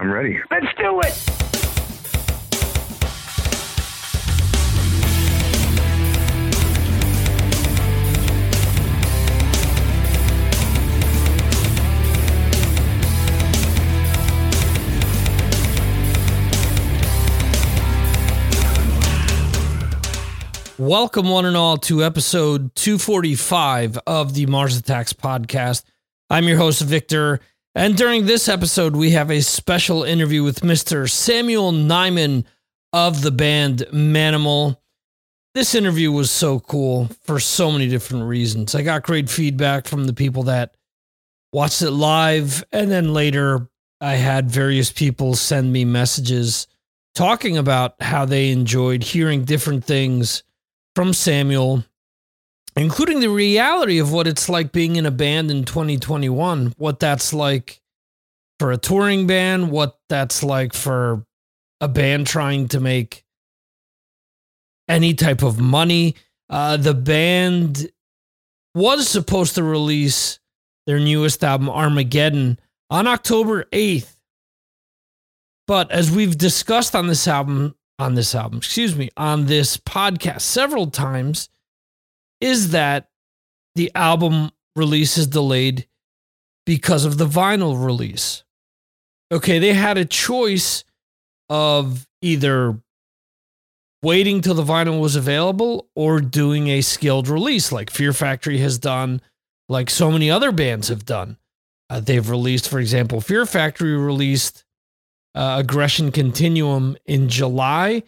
[0.00, 0.38] I'm ready.
[0.48, 1.12] Let's do it!
[20.78, 25.82] Welcome, one and all, to episode 245 of the Mars Attacks podcast.
[26.30, 27.40] I'm your host, Victor.
[27.74, 31.08] And during this episode, we have a special interview with Mr.
[31.08, 32.44] Samuel Nyman
[32.92, 34.78] of the band Manimal.
[35.54, 38.74] This interview was so cool for so many different reasons.
[38.74, 40.74] I got great feedback from the people that
[41.52, 42.64] watched it live.
[42.72, 43.68] And then later,
[44.00, 46.66] I had various people send me messages
[47.14, 50.44] talking about how they enjoyed hearing different things
[50.94, 51.84] from Samuel,
[52.78, 57.32] including the reality of what it's like being in a band in 2021, what that's
[57.32, 57.80] like
[58.58, 61.24] for a touring band, what that's like for
[61.80, 63.24] a band trying to make
[64.88, 66.14] any type of money.
[66.48, 67.90] Uh, the band
[68.74, 70.38] was supposed to release
[70.86, 72.58] their newest album, Armageddon,
[72.90, 74.16] on October 8th.
[75.66, 80.42] But as we've discussed on this album, on this album, excuse me, on this podcast
[80.42, 81.48] several times
[82.40, 83.08] is that
[83.74, 85.86] the album release is delayed
[86.66, 88.44] because of the vinyl release.
[89.32, 90.84] Okay, they had a choice
[91.48, 92.80] of either
[94.02, 98.78] waiting till the vinyl was available or doing a skilled release like Fear Factory has
[98.78, 99.20] done,
[99.68, 101.36] like so many other bands have done.
[101.90, 104.64] Uh, they've released, for example, Fear Factory released
[105.34, 108.02] uh, Aggression Continuum in July,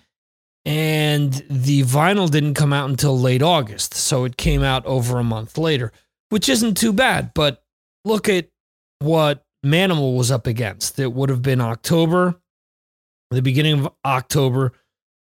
[0.64, 3.94] and the vinyl didn't come out until late August.
[3.94, 5.92] So it came out over a month later,
[6.28, 7.33] which isn't too bad.
[7.34, 7.62] But
[8.05, 8.48] look at
[8.98, 10.98] what Manimal was up against.
[10.98, 12.41] It would have been October,
[13.30, 14.72] the beginning of October,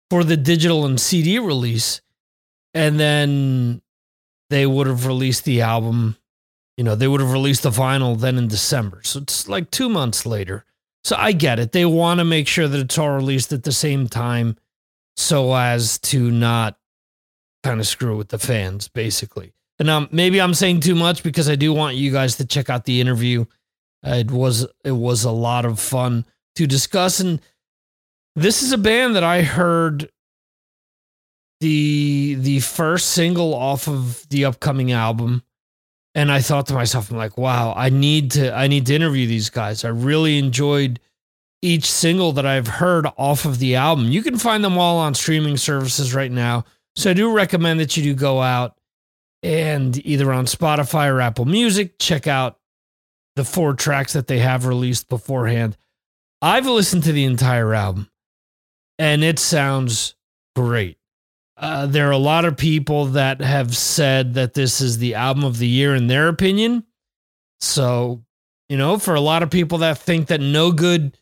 [0.09, 2.01] for the digital and CD release.
[2.73, 3.81] And then
[4.49, 6.17] they would have released the album.
[6.77, 9.01] You know, they would have released the vinyl then in December.
[9.03, 10.66] So it's like two months later.
[11.03, 11.72] So I get it.
[11.72, 14.57] They want to make sure that it's all released at the same time
[15.21, 16.77] so as to not
[17.63, 19.53] kind of screw with the fans, basically.
[19.79, 22.69] And um, maybe I'm saying too much because I do want you guys to check
[22.69, 23.45] out the interview.
[24.05, 27.39] Uh, it was it was a lot of fun to discuss, and
[28.35, 30.09] this is a band that I heard
[31.59, 35.43] the the first single off of the upcoming album
[36.13, 39.27] and I thought to myself, I'm like, wow, I need to I need to interview
[39.27, 39.85] these guys.
[39.85, 40.99] I really enjoyed
[41.61, 44.05] each single that I've heard off of the album.
[44.11, 46.66] You can find them all on streaming services right now.
[46.95, 48.77] So I do recommend that you do go out
[49.44, 52.59] and either on Spotify or Apple Music, check out
[53.35, 55.77] the four tracks that they have released beforehand.
[56.41, 58.09] I've listened to the entire album
[58.97, 60.16] and it sounds
[60.55, 60.97] great.
[61.57, 65.44] Uh, there are a lot of people that have said that this is the album
[65.44, 66.83] of the year in their opinion.
[67.59, 68.23] So,
[68.67, 71.16] you know, for a lot of people that think that no good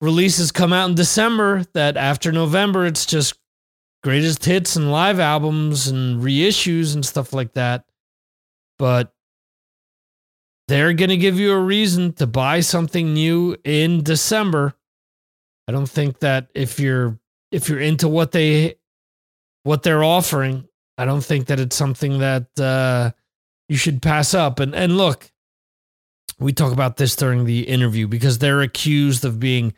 [0.00, 3.38] releases come out in December, that after November it's just
[4.02, 7.84] greatest hits and live albums and reissues and stuff like that.
[8.78, 9.12] But
[10.68, 14.74] they're going to give you a reason to buy something new in December.
[15.66, 17.18] I don't think that if you're
[17.50, 18.76] if you're into what they
[19.64, 23.10] what they're offering, I don't think that it's something that uh,
[23.68, 24.60] you should pass up.
[24.60, 25.30] And and look,
[26.38, 29.74] we talk about this during the interview because they're accused of being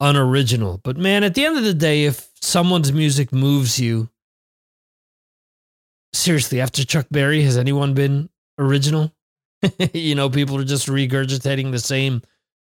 [0.00, 0.80] unoriginal.
[0.82, 4.10] But man, at the end of the day, if someone's music moves you,
[6.12, 8.28] seriously, after Chuck Berry, has anyone been
[8.58, 9.12] original?
[9.92, 12.22] you know, people are just regurgitating the same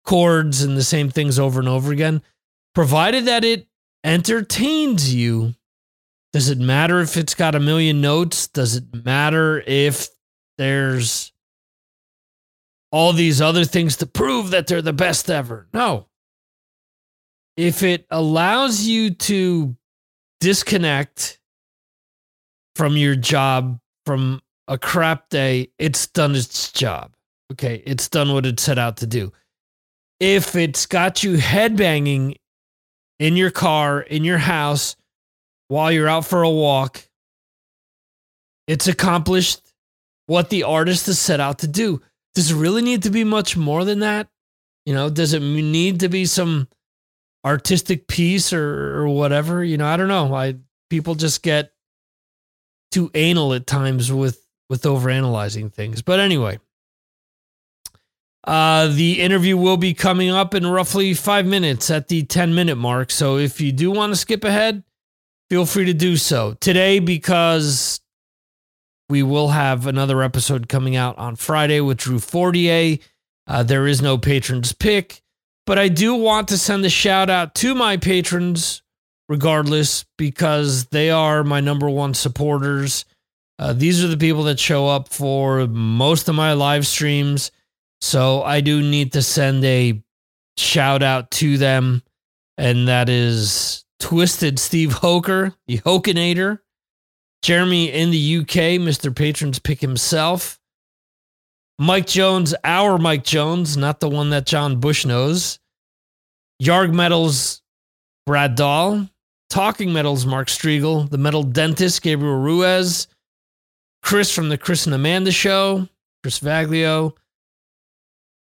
[0.04, 2.22] chords and the same things over and over again.
[2.74, 3.68] Provided that it
[4.04, 5.54] entertains you,
[6.34, 8.48] does it matter if it's got a million notes?
[8.48, 10.10] Does it matter if
[10.58, 11.32] there's
[12.92, 15.68] all these other things to prove that they're the best ever?
[15.74, 16.08] No.
[17.58, 19.76] If it allows you to
[20.40, 21.40] disconnect
[22.76, 27.14] from your job, from a crap day, it's done its job.
[27.52, 27.84] Okay.
[27.86, 29.32] It's done what it set out to do.
[30.20, 32.36] If it's got you headbanging
[33.20, 34.96] in your car, in your house,
[35.68, 37.08] while you're out for a walk,
[38.68, 39.74] it's accomplished
[40.28, 42.02] what the artist has set out to do.
[42.36, 44.28] Does it really need to be much more than that?
[44.86, 46.68] You know, does it need to be some
[47.46, 49.64] artistic piece or, or whatever?
[49.64, 50.34] You know, I don't know.
[50.34, 50.56] I
[50.90, 51.72] people just get
[52.92, 56.02] too anal at times with with overanalyzing things.
[56.02, 56.60] But anyway,
[58.44, 62.76] Uh, the interview will be coming up in roughly five minutes at the 10 minute
[62.76, 63.12] mark.
[63.12, 64.84] So if you do want to skip ahead,
[65.50, 68.02] feel free to do so today because
[69.10, 72.98] we will have another episode coming out on Friday with Drew Fortier.
[73.46, 75.22] Uh, there is no patrons pick,
[75.72, 78.84] but I do want to send a shout out to my patrons
[79.30, 83.06] regardless because they are my number one supporters.
[83.58, 87.52] Uh, these are the people that show up for most of my live streams.
[88.02, 90.04] So I do need to send a
[90.58, 92.04] shout out to them.
[92.58, 96.60] And that is Twisted Steve Hoker, the Hokinator.
[97.44, 99.16] Jeremy in the UK, Mr.
[99.16, 100.60] Patrons pick himself.
[101.80, 105.60] Mike Jones, our Mike Jones, not the one that John Bush knows.
[106.62, 107.62] Yarg Metals,
[108.26, 109.10] Brad Dahl.
[109.50, 111.10] Talking Metals, Mark Striegel.
[111.10, 113.08] The Metal Dentist, Gabriel Ruiz.
[114.04, 115.88] Chris from the Chris and Amanda Show,
[116.24, 117.14] Chris Vaglio.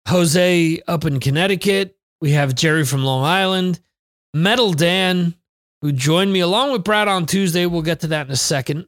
[0.08, 1.98] Jose up in Connecticut.
[2.22, 3.80] We have Jerry from Long Island.
[4.34, 5.36] Metal Dan,
[5.82, 7.66] who joined me along with Brad on Tuesday.
[7.66, 8.88] We'll get to that in a second.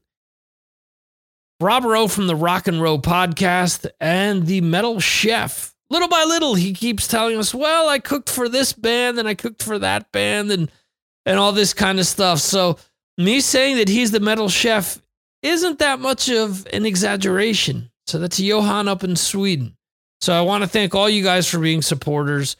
[1.59, 5.73] Robert O from the Rock and Roll podcast and the Metal Chef.
[5.89, 9.35] Little by little, he keeps telling us, "Well, I cooked for this band and I
[9.35, 10.71] cooked for that band and
[11.25, 12.77] and all this kind of stuff." So
[13.17, 15.01] me saying that he's the Metal Chef
[15.41, 17.89] isn't that much of an exaggeration.
[18.05, 19.77] So that's Johan up in Sweden.
[20.19, 22.55] So I want to thank all you guys for being supporters.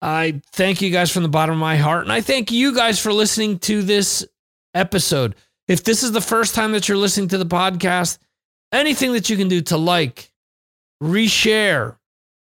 [0.00, 2.02] I thank you guys from the bottom of my heart.
[2.02, 4.26] And I thank you guys for listening to this
[4.74, 5.36] episode.
[5.68, 8.18] If this is the first time that you're listening to the podcast,
[8.72, 10.31] anything that you can do to like,
[11.02, 11.96] reshare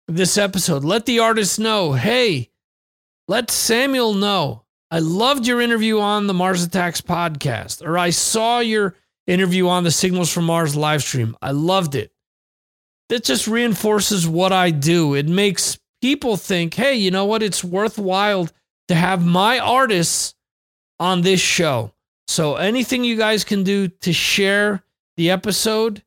[0.08, 2.52] this episode, let the artist know, hey,
[3.28, 4.64] let Samuel know.
[4.92, 8.96] I loved your interview on the Mars Attacks podcast, or I saw your
[9.28, 11.36] interview on the Signals from Mars live stream.
[11.42, 12.12] I loved it.
[13.10, 15.16] That just reinforces what I do.
[15.16, 17.44] It makes people think, hey, you know what?
[17.44, 18.48] It's worthwhile
[18.88, 20.36] to have my artists
[21.00, 21.92] on this show.
[22.28, 24.84] So anything you guys can do to share
[25.18, 26.04] the episode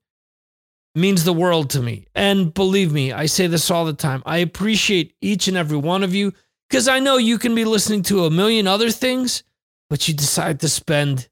[0.94, 2.06] means the world to me.
[2.14, 4.22] And believe me, I say this all the time.
[4.26, 6.32] I appreciate each and every one of you
[6.68, 9.42] because I know you can be listening to a million other things,
[9.88, 11.28] but you decide to spend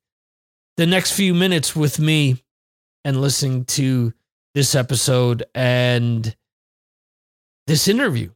[0.77, 2.43] the next few minutes with me
[3.05, 4.13] and listening to
[4.55, 6.35] this episode and
[7.67, 8.31] this interview.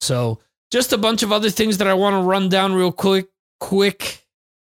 [0.00, 3.28] So, just a bunch of other things that I want to run down real quick.
[3.58, 4.24] Quick,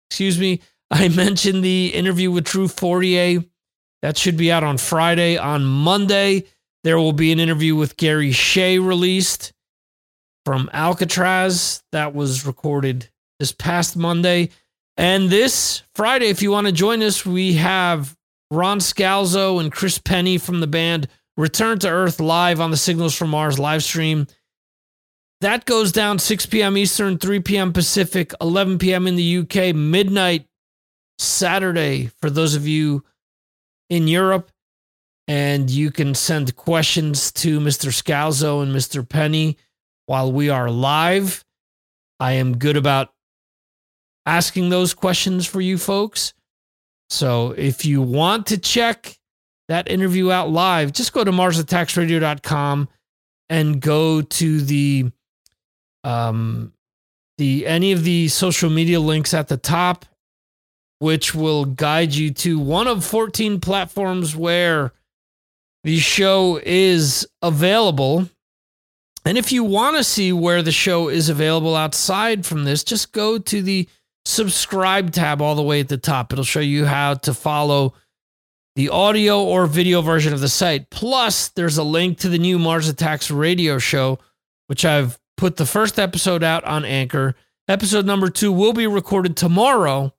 [0.08, 0.61] excuse me.
[0.90, 3.44] I mentioned the interview with Drew Fortier.
[4.02, 5.37] That should be out on Friday.
[5.37, 6.44] On Monday,
[6.85, 9.52] there will be an interview with Gary Shea released
[10.44, 11.82] from Alcatrazz.
[11.93, 14.50] That was recorded this past Monday.
[14.97, 18.17] And this Friday, if you want to join us, we have
[18.50, 23.17] Ron Scalzo and Chris Pennie from the band Return to Earth live on the Signals
[23.17, 24.26] from Mars live stream.
[25.41, 26.76] That goes down 6 p.m.
[26.76, 27.73] Eastern, 3 p.m.
[27.73, 29.06] Pacific, 11 p.m.
[29.06, 30.47] in the UK, midnight
[31.19, 33.05] Saturday for those of you
[33.90, 34.50] in Europe.
[35.28, 37.90] And you can send questions to Mr.
[37.92, 39.06] Scalzo and Mr.
[39.06, 39.58] Pennie
[40.06, 41.44] while we are live.
[42.19, 43.12] I am good about
[44.26, 46.34] asking those questions for you folks.
[47.10, 49.19] So if you want to check
[49.69, 52.88] that interview out live, just go to MarsAttacksRadio.com
[53.48, 55.10] and go to the
[56.02, 56.72] um
[57.38, 60.06] the any of the social media links at the top,
[61.00, 64.92] which will guide you to one of 14 platforms where
[65.83, 68.28] the show is available.
[69.25, 73.12] And if you want to see where the show is available outside from this, just
[73.12, 73.88] go to the
[74.26, 76.33] subscribe tab all the way at the top.
[76.33, 77.95] It'll show you how to follow
[78.76, 80.90] the audio or video version of the site.
[80.90, 84.19] Plus, there's a link to the new Mars Attacks radio show,
[84.66, 87.37] which I've put the first episode out on Anchor.
[87.69, 90.12] Episode number two will be recorded tomorrow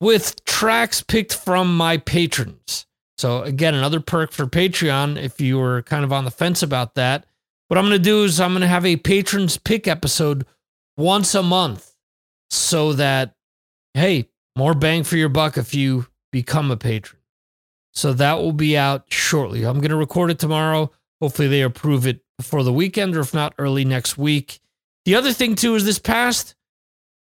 [0.00, 2.86] with tracks picked from my patrons.
[3.16, 6.94] So, again, another perk for Patreon if you were kind of on the fence about
[6.96, 7.26] that.
[7.68, 10.46] What I'm going to do is I'm going to have a patrons pick episode
[10.96, 11.94] once a month
[12.50, 13.34] so that,
[13.94, 17.20] hey, more bang for your buck if you become a patron.
[17.92, 19.64] So that will be out shortly.
[19.64, 20.90] I'm going to record it tomorrow.
[21.20, 24.58] Hopefully, they approve it before the weekend or if not, early next week.
[25.04, 26.54] The other thing, too, is this past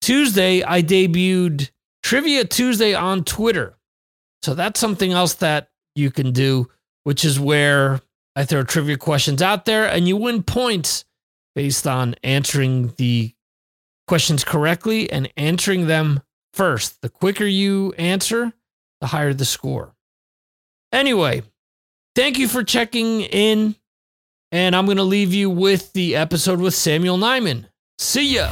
[0.02, 1.72] Tuesday, I debuted
[2.10, 3.78] Trivia Tuesday on Twitter.
[4.42, 6.68] So that's something else that you can do,
[7.04, 8.02] which is where
[8.36, 11.06] I throw trivia questions out there and you win points
[11.54, 13.36] based on answering the
[14.08, 17.00] questions correctly and answering them first.
[17.04, 18.54] The quicker you answer,
[19.02, 19.94] the higher the score.
[20.92, 21.44] Anyway,
[22.16, 23.76] thank you for checking in
[24.52, 27.66] And I'm going to leave you with the episode with Samuel Nyman.
[28.00, 28.52] See ya.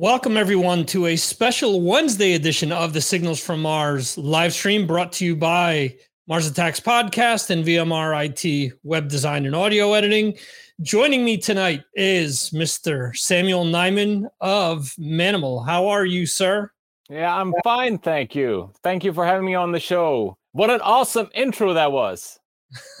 [0.00, 5.10] Welcome, everyone, to a special Wednesday edition of the Signals from Mars live stream brought
[5.14, 5.96] to you by
[6.28, 10.38] Mars Attacks Podcast and VMR IT Web Design and Audio Editing.
[10.82, 13.16] Joining me tonight is Mr.
[13.16, 15.66] Samuel Nyman of Manimal.
[15.66, 16.70] How are you, sir?
[17.10, 17.98] Yeah, I'm fine.
[17.98, 18.70] Thank you.
[18.84, 20.38] Thank you for having me on the show.
[20.52, 22.38] What an awesome intro that was.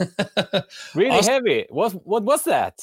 [0.96, 1.32] really awesome.
[1.32, 1.64] heavy.
[1.70, 2.80] What, what was that?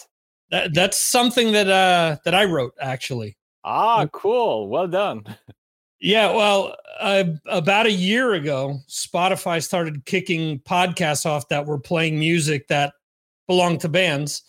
[0.51, 0.74] that?
[0.74, 3.36] That's something that uh, that I wrote, actually.
[3.65, 4.69] Ah, cool.
[4.69, 5.24] Well done.
[6.01, 12.19] Yeah, well, uh, about a year ago, Spotify started kicking podcasts off that were playing
[12.19, 12.93] music that
[13.48, 14.43] belonged to bands.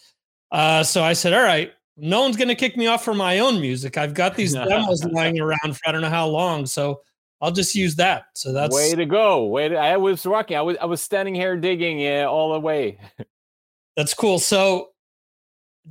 [0.50, 3.38] Uh, so I said, all right, no one's going to kick me off for my
[3.38, 3.96] own music.
[3.96, 6.66] I've got these demos lying around for I don't know how long.
[6.66, 7.00] So
[7.40, 8.24] I'll just use that.
[8.34, 9.46] So that's way to go.
[9.46, 10.56] Way to, I was rocking.
[10.56, 12.98] I was, I was standing here digging yeah, all the way.
[13.96, 14.38] that's cool.
[14.38, 14.90] So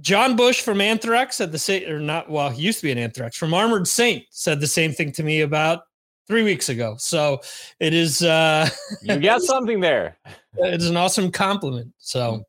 [0.01, 2.97] John Bush from Anthrax said the same, or not, well, he used to be an
[2.97, 5.83] Anthrax from Armored Saint said the same thing to me about
[6.27, 6.95] three weeks ago.
[6.97, 7.41] So
[7.79, 8.69] it is, uh,
[9.01, 10.17] you got something there.
[10.57, 11.93] It is an awesome compliment.
[11.97, 12.43] So,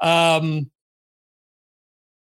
[0.00, 0.70] um,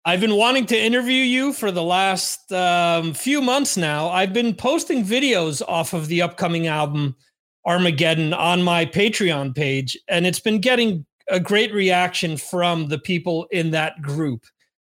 [0.07, 4.11] I've been wanting to interview you for the last um, few months now.
[4.11, 7.17] I've been posting videos off of the upcoming album
[7.65, 13.47] Armageddon on my Patreon page, and it's been getting a great reaction from the people
[13.51, 14.45] in that group.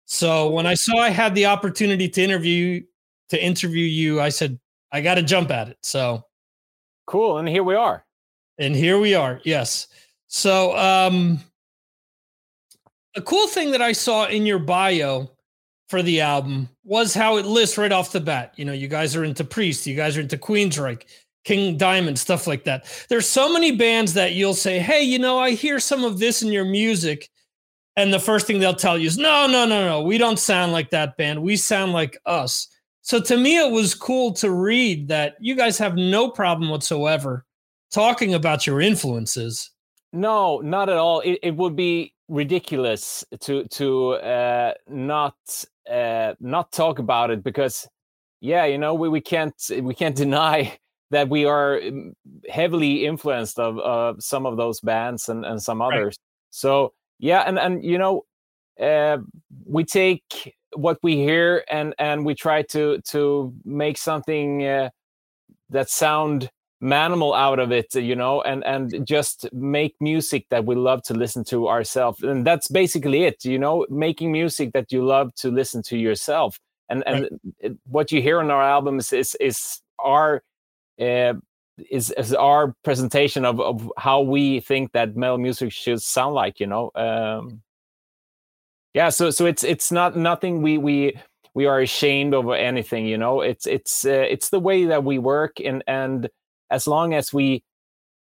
[0.07, 2.83] So when I saw I had the opportunity to interview
[3.31, 4.59] to interview you, I said
[4.93, 5.79] I got to jump at it.
[5.83, 6.23] So
[7.07, 8.05] cool, and here we are.
[8.59, 9.41] And here we are.
[9.45, 9.89] Yes.
[10.27, 11.41] So um
[13.17, 15.31] a cool thing that I saw in your bio
[15.89, 18.53] for the album was how it lists right off the bat.
[18.57, 21.05] You know, you guys are into Priest, you guys are into Queensryche,
[21.45, 22.87] King Diamond, stuff like that.
[23.09, 26.43] There's so many bands that you'll say, "Hey, you know, I hear some of this
[26.43, 27.31] in your music."
[27.97, 30.03] And the first thing they'll tell you is, "No, no, no, no.
[30.03, 31.43] We don't sound like that band.
[31.43, 32.69] We sound like us."
[33.05, 37.45] So to me it was cool to read that you guys have no problem whatsoever
[37.93, 39.71] talking about your influences.
[40.15, 41.21] No, not at all.
[41.21, 45.37] It, it would be ridiculous to to uh, not
[45.91, 47.87] uh, not talk about it because
[48.41, 50.79] yeah you know we, we can't we can't deny
[51.11, 52.13] that we are mm,
[52.49, 56.19] heavily influenced of uh, some of those bands and, and some others right.
[56.51, 58.23] so yeah and and you know
[58.81, 59.19] uh,
[59.65, 64.91] we take what we hear and and we try to to make something uh,
[65.71, 66.51] that sound
[66.83, 71.15] manimal out of it you know and and just make music that we love to
[71.15, 75.51] listen to ourselves and that's basically it you know making music that you love to
[75.51, 76.59] listen to yourself
[76.91, 77.29] and and
[77.63, 77.73] right.
[77.87, 80.43] what you hear on our albums is is our
[81.01, 81.35] uh,
[81.91, 86.61] is, is our presentation of, of how we think that metal music should sound like
[86.61, 87.61] you know um
[88.95, 91.19] yeah so so it's it's not nothing we we
[91.55, 95.19] we are ashamed of anything you know it's it's uh, it's the way that we
[95.19, 96.29] work and and
[96.71, 97.65] as long as we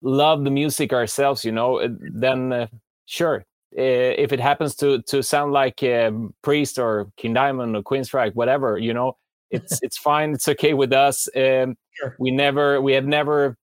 [0.02, 2.68] love the music ourselves, you know, uh, then uh,
[3.06, 3.46] sure.
[3.78, 8.34] Uh, if it happens to to sound like um, Priest or King Diamond or Queensryche,
[8.34, 9.18] whatever, you know,
[9.52, 10.34] it's it's fine.
[10.34, 11.28] It's okay with us.
[11.36, 12.16] Um, sure.
[12.20, 13.58] We never, we have never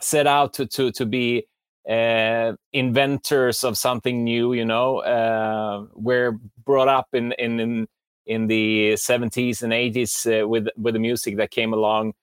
[0.00, 1.46] set out to to to be
[1.88, 4.52] uh, inventors of something new.
[4.52, 7.88] You know, uh, we're brought up in in in,
[8.26, 12.14] in the 70s and 80s uh, with with the music that came along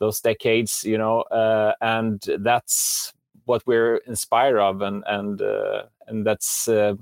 [0.00, 3.12] those decades, you know, uh, and that's
[3.46, 6.94] what we're inspired of, and and uh, and that's uh,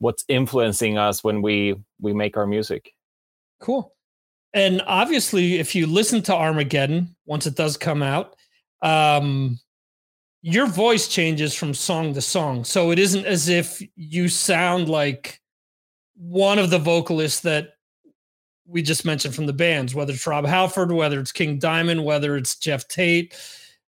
[0.00, 2.94] what's influencing us when we we make our music.
[3.60, 3.93] Cool.
[4.54, 8.36] And obviously, if you listen to Armageddon once it does come out,
[8.82, 9.58] um,
[10.42, 12.64] your voice changes from song to song.
[12.64, 15.40] So it isn't as if you sound like
[16.16, 17.70] one of the vocalists that
[18.66, 22.36] we just mentioned from the bands, whether it's Rob Halford, whether it's King Diamond, whether
[22.36, 23.34] it's Geoff Tate,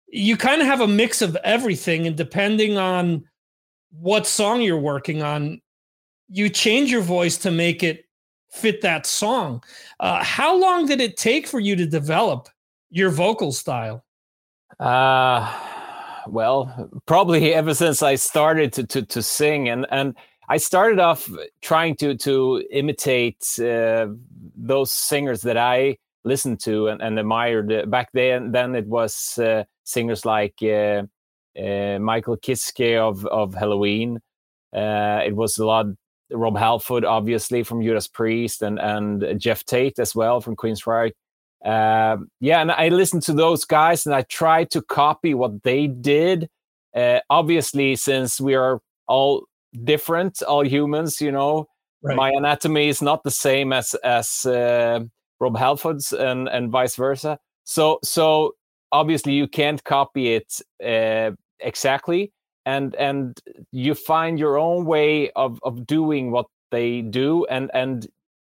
[0.06, 2.06] you kind of have a mix of everything.
[2.06, 3.24] And depending on
[3.90, 5.60] what song you're working on,
[6.28, 8.04] you change your voice to make it
[8.54, 9.62] fit that song.
[10.00, 12.48] Uh, how long did it take for you to develop
[12.90, 14.04] your vocal style?
[14.78, 15.52] Uh,
[16.26, 20.14] well, probably ever since I started to, to, to sing and, and,
[20.46, 21.26] I started off
[21.62, 24.08] trying to to imitate uh,
[24.54, 28.52] those singers that I listened to and, and admired back then.
[28.52, 31.04] Then it was uh, singers like uh,
[31.58, 34.18] uh Michael Kiske of of Helloween.
[34.70, 35.86] Uh, it was a lot
[36.34, 41.12] Rob Halford, obviously from Judas Priest, and and Geoff Tate as well from Queensryche.
[41.64, 45.86] um, yeah, and I listened to those guys and I tried to copy what they
[45.86, 46.48] did.
[46.94, 49.46] Uh, obviously, since we are all
[49.84, 51.66] different, all humans, you know,
[52.02, 52.16] right.
[52.16, 55.00] my anatomy is not the same as as uh,
[55.40, 57.38] Rob Halford's and and vice versa.
[57.64, 58.54] So so
[58.92, 62.32] obviously you can't copy it uh, exactly,
[62.66, 63.40] and and
[63.72, 68.06] you find your own way of of doing what they do, and and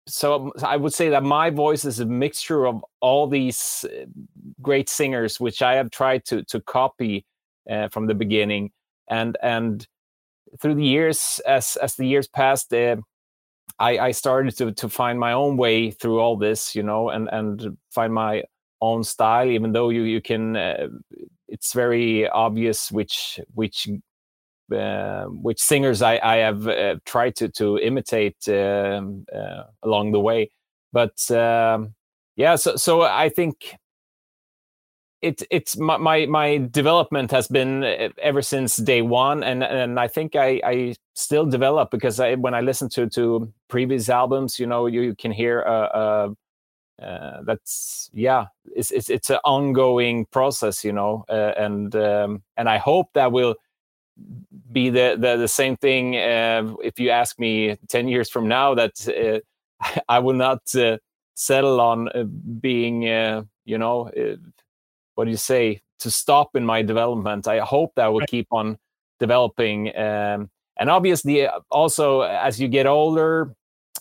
[0.06, 4.06] so I would say that my voice is a mixture of all these uh,
[4.62, 7.26] great singers, which I have tried to to copy
[7.70, 8.70] uh, from the beginning,
[9.08, 9.86] and and
[10.60, 12.96] through the years, as as the years passed, uh,
[13.78, 17.28] I I started to to find my own way through all this, you know, and
[17.30, 18.44] and find my
[18.80, 19.48] own style.
[19.48, 20.88] Even though you you can, uh,
[21.48, 23.88] it's very obvious which which
[24.74, 30.20] uh, which singers I, I have uh, tried to to imitate um, uh, along the
[30.20, 30.50] way.
[30.92, 31.94] But um,
[32.36, 33.74] yeah, so so I think
[35.22, 39.98] it it's my, my, my development has been uh, ever since day one, and and
[39.98, 44.58] I think I I still develop because I when I listen to to previous albums,
[44.58, 46.28] you know, you, you can hear uh,
[47.02, 52.78] uh, that's yeah, it's it's it's an ongoing process, you know, and um, and I
[52.78, 53.54] hope that will
[54.72, 58.74] be the the, the same thing uh, if you ask me 10 years from now
[58.74, 60.98] that uh, i will not uh,
[61.34, 62.24] settle on uh,
[62.60, 64.34] being uh, you know uh,
[65.14, 67.48] what do you say to stop in my development.
[67.48, 68.78] I hope that will keep on
[69.18, 73.52] developing um, and obviously also as you get older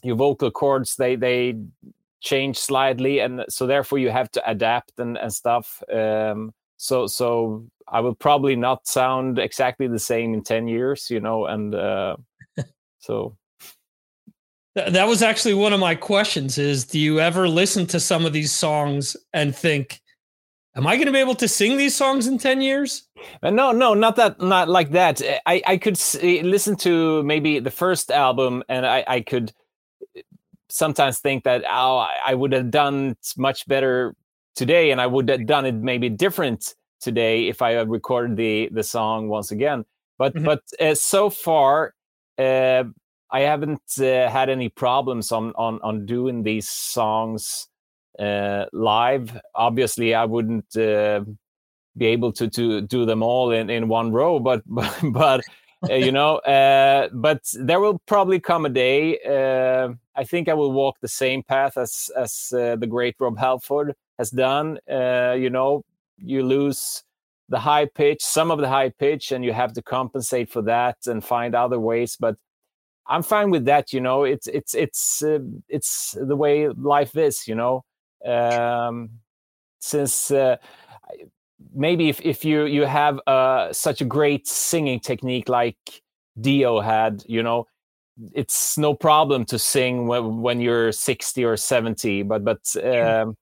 [0.04, 1.56] your vocal cords they they
[2.19, 7.67] change slightly and so therefore you have to adapt and, and stuff um, so so
[7.89, 12.17] I will probably not sound exactly the same in 10 years, you know, and uh,
[13.00, 13.38] so
[14.75, 18.33] that was actually one of my questions is do you ever listen to some of
[18.33, 20.01] these songs and think
[20.75, 23.07] am I going to be able to sing these songs in 10 years?
[23.41, 25.21] Uh, no, no, not that not like that.
[25.45, 29.51] I I could listen to maybe the first album and I I could
[30.69, 34.15] sometimes think that oh I would have done much better
[34.56, 38.69] today and I would have done it maybe different today if I had recorded the
[38.71, 39.86] the song once again.
[40.17, 40.45] But mm-hmm.
[40.45, 41.93] but uh, so far,
[42.38, 42.84] uh,
[43.32, 47.67] I haven't uh, had any problems on on on doing these songs
[48.19, 49.39] uh, live.
[49.53, 51.23] Obviously, I wouldn't uh,
[51.95, 55.01] be able to to do them all in in one row, but but.
[55.03, 55.41] but
[55.90, 56.42] you know,
[57.13, 59.20] but there will probably come a day.
[60.16, 64.32] I think I will walk the same path as as the great Rob Halford has
[64.32, 64.80] done.
[64.88, 65.84] you know,
[66.18, 67.04] you lose
[67.50, 70.98] the high pitch, some of the high pitch, and you have to compensate for that
[71.06, 72.18] and find other ways.
[72.20, 72.36] But
[73.08, 73.94] I'm fine with that.
[73.94, 77.48] You know, it's it's it's uh, it's the way life is.
[77.48, 77.86] You know,
[78.26, 79.10] um,
[79.80, 80.58] since uh,
[81.74, 85.78] maybe if, if you you have uh, such a great singing technique like
[86.39, 87.67] Dio had, you know,
[88.34, 92.24] it's no problem to sing when, when you're 60 or 70.
[92.24, 93.36] But but um,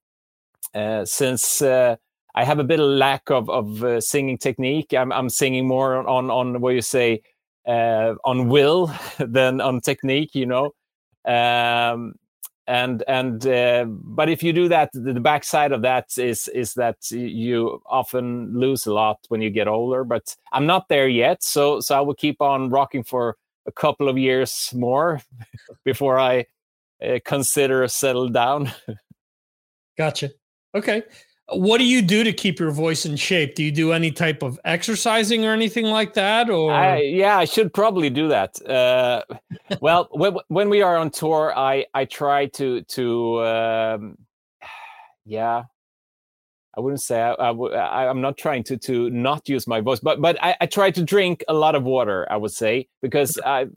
[0.73, 1.95] uh, since uh,
[2.35, 4.93] I have a bit of lack of of uh, singing technique.
[4.93, 7.21] I'm I'm singing more on on what you say
[7.65, 10.35] uh, on will than on technique.
[10.35, 10.71] You know,
[11.25, 12.15] um,
[12.67, 16.73] and and uh, but if you do that, the, the backside of that is is
[16.73, 20.03] that you often lose a lot when you get older.
[20.03, 24.09] But I'm not there yet, so so I will keep on rocking for a couple
[24.09, 25.21] of years more
[25.85, 26.45] before I
[27.03, 28.71] uh, consider settle down.
[29.97, 30.31] gotcha.
[30.73, 31.03] Okay.
[31.49, 33.53] What do you do to keep your voice in shape?
[33.53, 36.49] Do you do any type of exercising or anything like that?
[36.49, 38.59] Or I, yeah, I should probably do that.
[38.67, 39.21] Uh,
[39.79, 44.17] well, when, when we are on tour, I I try to to um,
[45.25, 45.63] yeah.
[46.77, 50.19] I wouldn't say I, I, am not trying to to not use my voice, but
[50.19, 52.27] but I, I try to drink a lot of water.
[52.29, 53.67] I would say because I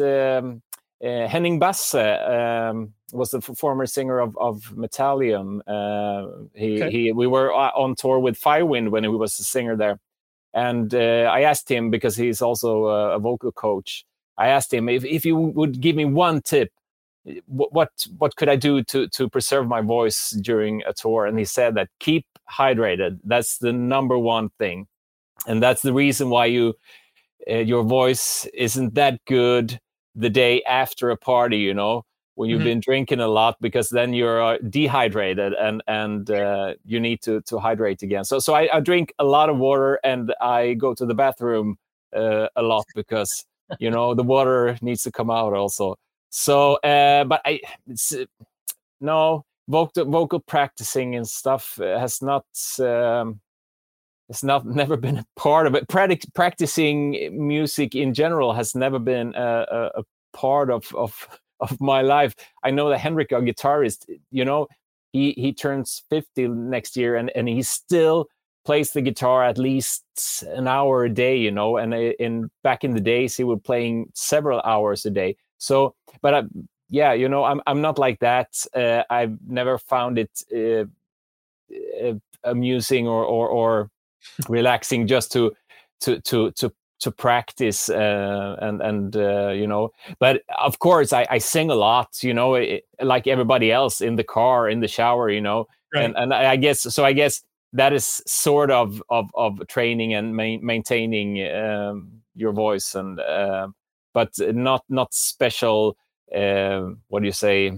[0.00, 0.62] um,
[1.04, 5.60] uh, Henning Basse um, was the former singer of, of Metalium.
[5.66, 6.90] Uh, he, okay.
[6.90, 10.00] he, we were uh, on tour with Firewind when he was a singer there.
[10.54, 14.04] And uh, I asked him, because he's also a, a, vocal coach,
[14.36, 16.72] I asked him if, if you would give me one tip,
[17.46, 21.26] what, what, what could I do to, to preserve my voice during a tour?
[21.26, 23.20] And he said that keep hydrated.
[23.22, 24.88] That's the number one thing.
[25.46, 26.74] And that's the reason why you
[27.48, 29.78] uh, your voice isn't that good
[30.18, 32.04] the day after a party, you know,
[32.34, 32.68] when you've mm-hmm.
[32.68, 37.40] been drinking a lot, because then you're uh, dehydrated and and uh, you need to
[37.42, 38.24] to hydrate again.
[38.24, 41.78] So so I, I, drink a lot of water and I go to the bathroom
[42.14, 43.46] uh, a lot because
[43.78, 45.96] you know the water needs to come out also.
[46.30, 48.24] So, uh, but I uh,
[49.00, 52.46] no vocal vocal practicing and stuff has not
[52.80, 53.40] um,
[54.28, 55.88] it's not never been a part of it.
[55.88, 60.02] Practic- practicing music in general has never been a, a, a,
[60.34, 61.28] part of of
[61.60, 62.34] of my life.
[62.62, 64.68] I know that Henrik, our guitarist, you know,
[65.12, 68.26] he he turns fifty next year, and and he still
[68.64, 70.04] plays the guitar at least
[70.48, 71.36] an hour a day.
[71.36, 75.10] You know, and uh, in back in the days, he was playing several hours a
[75.10, 75.36] day.
[75.56, 76.42] So, but I,
[76.90, 78.48] yeah, you know, I'm I'm not like that.
[78.74, 80.84] Uh, I've never found it uh,
[82.06, 82.14] uh
[82.44, 83.90] amusing or or or
[84.48, 85.52] relaxing just to
[86.00, 91.26] to to to to practice uh, and and uh, you know but of course I,
[91.30, 94.88] I sing a lot you know it, like everybody else in the car in the
[94.88, 96.04] shower you know right.
[96.04, 100.34] and and I guess so I guess that is sort of of of training and
[100.34, 103.68] ma- maintaining um, your voice and uh,
[104.14, 105.96] but not not special
[106.34, 107.72] uh, what do you say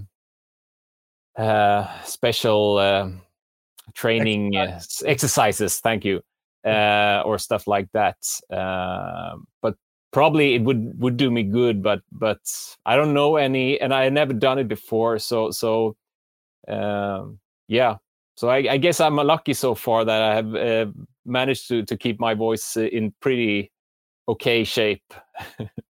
[1.36, 3.08] uh, special uh,
[3.94, 5.02] training exercises.
[5.06, 6.20] exercises thank you
[6.64, 8.16] uh, or stuff like that.
[8.52, 9.76] Uh, but
[10.12, 11.82] probably it would would do me good.
[11.82, 12.40] But but
[12.86, 15.18] I don't know any, and I never done it before.
[15.18, 15.96] So so
[16.68, 17.96] um, yeah.
[18.36, 20.90] So I, I, guess I'm lucky so far that I have uh,
[21.26, 23.70] managed to to keep my voice uh, in pretty
[24.28, 25.12] okay shape.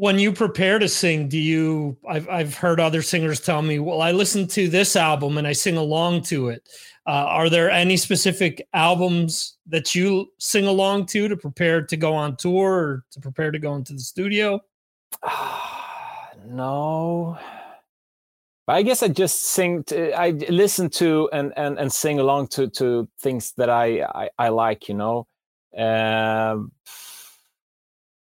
[0.00, 4.00] when you prepare to sing do you I've, I've heard other singers tell me well
[4.00, 6.66] i listen to this album and i sing along to it
[7.06, 12.14] uh, are there any specific albums that you sing along to to prepare to go
[12.14, 14.60] on tour or to prepare to go into the studio?
[16.46, 17.38] no.
[18.68, 19.82] I guess I just sing.
[19.84, 24.30] To, I listen to and, and and sing along to to things that I I,
[24.38, 24.88] I like.
[24.88, 25.26] You know,
[25.76, 26.70] um,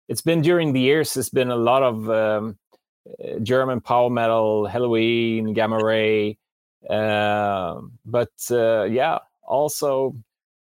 [0.08, 1.16] it's been during the years.
[1.16, 2.58] It's been a lot of um,
[3.08, 6.38] uh, German power metal, Helloween, Gamma Ray,
[6.88, 10.14] uh, but uh, yeah, also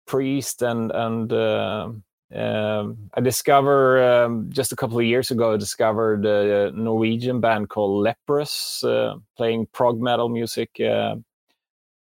[0.07, 1.89] priest and and uh,
[2.33, 5.53] um, I discovered um, just a couple of years ago.
[5.53, 10.71] I discovered a Norwegian band called Leprous, uh, playing prog metal music.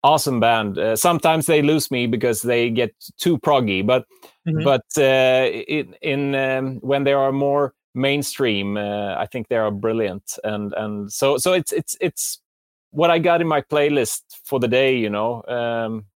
[0.02, 0.78] Uh, awesome band.
[0.78, 4.06] Uh, sometimes they lose me because they get too proggy, but
[4.46, 4.64] mm-hmm.
[4.64, 10.38] but in, in um, when they are more mainstream, I think they are brilliant.
[10.44, 12.40] And and so so it's it's it's
[12.90, 15.42] what I got in my playlist for the day, you know.
[15.48, 16.06] Um,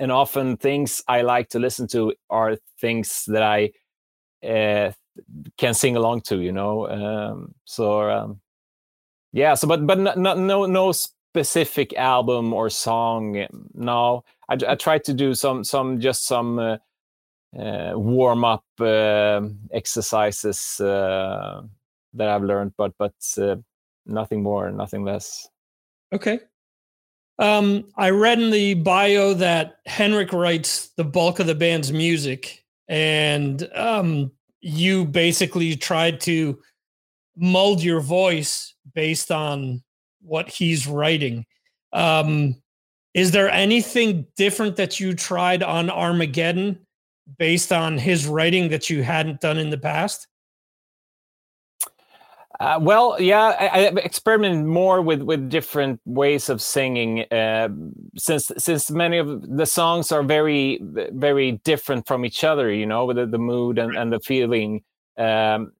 [0.00, 3.70] and often things I like to listen to are things that I
[4.46, 4.92] uh,
[5.56, 6.88] can sing along to, you know.
[6.88, 8.40] Um, so um,
[9.32, 10.92] yeah, so but but no no no
[11.34, 13.44] specific album or song.
[13.74, 16.76] No, I, I try to do some some just some uh,
[17.58, 21.62] uh, warm up um, exercises uh,
[22.12, 23.56] that I've learned, but but uh,
[24.06, 25.48] nothing more, nothing less.
[26.12, 26.38] Okay.
[27.40, 32.64] Um, I read in the bio that Henrik writes the bulk of the band's music,
[32.86, 36.60] and um, you basically tried to
[37.36, 39.82] mold your voice based on
[40.24, 41.46] what he's writing.
[41.92, 42.56] Um,
[43.14, 46.78] is there anything different that you tried on Armageddon
[47.38, 50.26] based on his writing that you hadn't done in the past?
[52.60, 57.68] Uh, well, yeah, I, I experimented more with with different ways of singing, uh,
[58.16, 62.72] since since many of the songs are very very different from each other.
[62.72, 64.82] You know, with the, the mood and, and the feeling.
[65.16, 65.72] Um,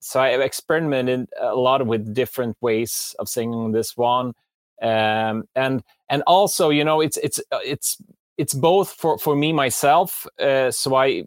[0.00, 4.34] so I experimented a lot with different ways of singing this one,
[4.82, 7.96] um, and and also, you know, it's it's it's
[8.38, 10.26] it's both for for me myself.
[10.38, 11.24] Uh, so I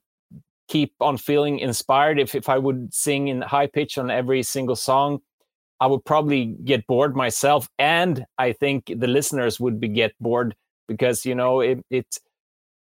[0.68, 2.20] keep on feeling inspired.
[2.20, 5.20] If if I would sing in high pitch on every single song,
[5.80, 10.56] I would probably get bored myself, and I think the listeners would be get bored
[10.88, 12.18] because you know it, it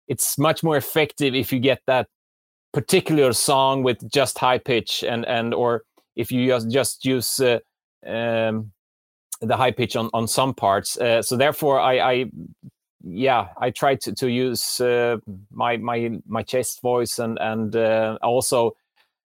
[0.08, 2.08] it's much more effective if you get that
[2.78, 5.82] particular song with just high pitch and and or
[6.16, 7.58] if you just just use uh,
[8.06, 8.72] um,
[9.42, 10.96] the high pitch on on some parts.
[10.96, 12.26] Uh, so therefore, I, I
[13.04, 15.18] yeah, I try to to use uh,
[15.52, 18.76] my my my chest voice and and uh, also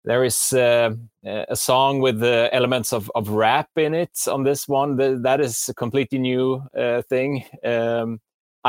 [0.05, 0.91] there is uh,
[1.25, 4.97] a song with the elements of of rap in it on this one.
[4.97, 7.45] The, that is a completely new uh, thing.
[7.65, 8.21] Um,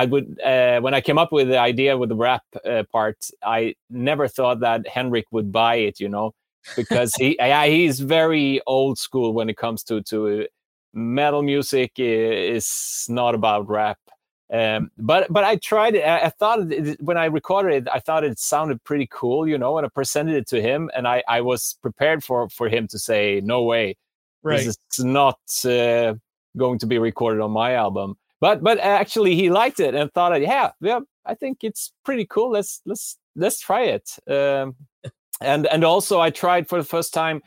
[0.02, 3.18] I would uh, when I came up with the idea with the rap uh, part,
[3.44, 6.00] I never thought that Henrik would buy it.
[6.00, 6.34] You know,
[6.76, 10.48] because he yeah, he's very old school when it comes to to
[10.94, 14.00] metal music is not about rap
[14.52, 16.04] um, but but I tried it.
[16.04, 19.58] I, I thought it, when I recorded it, I thought it sounded pretty cool, you
[19.58, 19.78] know.
[19.78, 23.00] And I presented it to him, and I I was prepared for for him to
[23.00, 23.98] say, "No way,
[24.44, 24.58] right.
[24.58, 26.14] this is not uh,
[26.56, 30.40] going to be recorded on my album." But but actually he liked it and thought,
[30.42, 32.52] yeah, yeah, I think it's pretty cool.
[32.52, 34.18] Let's let's let's try it.
[34.28, 34.76] Um,
[35.42, 37.42] and and also I tried for the first time.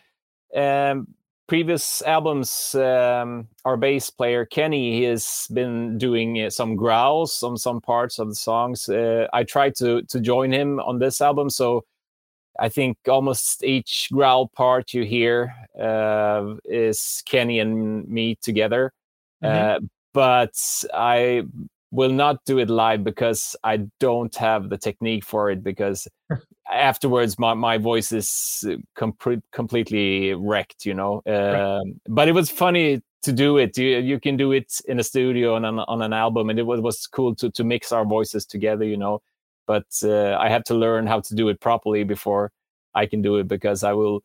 [0.54, 1.06] Um,
[1.46, 7.56] previous albums, um, our bass player Kenny he has been doing uh, some growls on
[7.56, 8.88] some parts of the songs.
[8.88, 11.84] Uh, I tried to to join him on this album, so
[12.58, 18.92] I think almost each growl part you hear uh, is Kenny and me together.
[19.42, 19.84] Mm-hmm.
[19.84, 20.54] Uh, but
[20.92, 21.44] I
[21.90, 26.06] will not do it live because I don't have the technique for it because
[26.72, 31.22] afterwards my, my voice is uh, com- completely wrecked you know?
[31.26, 31.54] Right.
[31.54, 33.76] Um, but it was funny to do it.
[33.76, 36.62] You, you can do it in a studio and on, on an album and it
[36.62, 39.20] was, was cool to, to mix our voices together you know?
[39.66, 42.50] But uh, i have to learn how to do it properly before
[42.94, 44.22] i can do it because i will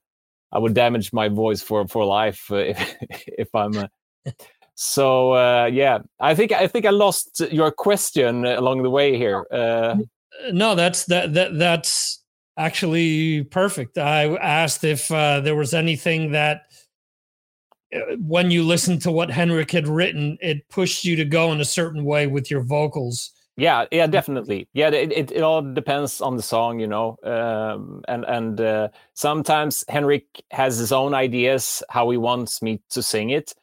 [0.51, 2.95] i will damage my voice for for life uh, if,
[3.27, 3.87] if i'm uh,
[4.75, 9.45] so uh, yeah i think i think i lost your question along the way here
[9.51, 9.95] uh,
[10.51, 12.25] no that's that that that's
[12.57, 13.97] actually perfect.
[13.97, 16.63] I asked if uh, there was anything that,
[17.93, 21.61] uh, when you listened to what Henrik had written, it pushed you to go in
[21.61, 23.31] a certain way with your vocals.
[23.57, 24.67] Yeah, yeah, definitely.
[24.73, 27.15] Yeah, it, it, it all depends on the song, you know.
[27.23, 33.01] Um, and and uh, sometimes Henrik has his own ideas how he wants me to
[33.01, 33.53] sing it.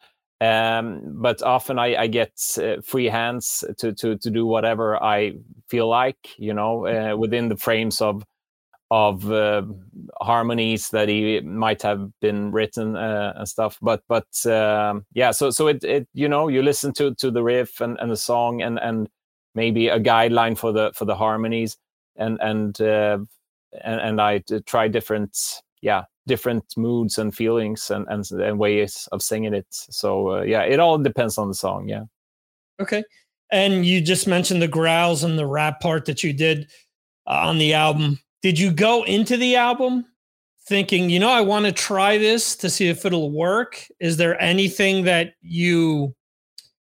[0.42, 5.34] Um, but often I, I get uh, free hands to, to to do whatever I
[5.68, 8.24] feel like, you know, uh, within the frames of
[8.90, 9.62] of uh,
[10.20, 13.78] harmonies that he might have been written uh, and stuff.
[13.80, 17.42] But but um, yeah so so it, it you know you listen to to the
[17.42, 19.08] riff and, and the song and and
[19.54, 21.78] maybe a guideline for the for the harmonies.
[22.16, 23.18] And and uh,
[23.84, 25.38] and, and I try different
[25.82, 30.62] yeah different moods and feelings and and, and ways of singing it so uh, yeah
[30.62, 32.04] it all depends on the song yeah
[32.80, 33.02] okay
[33.50, 36.70] and you just mentioned the growls and the rap part that you did
[37.26, 40.04] uh, on the album did you go into the album
[40.66, 43.84] thinking, you know, I want to try this to see if it'll work?
[44.00, 46.14] Is there anything that you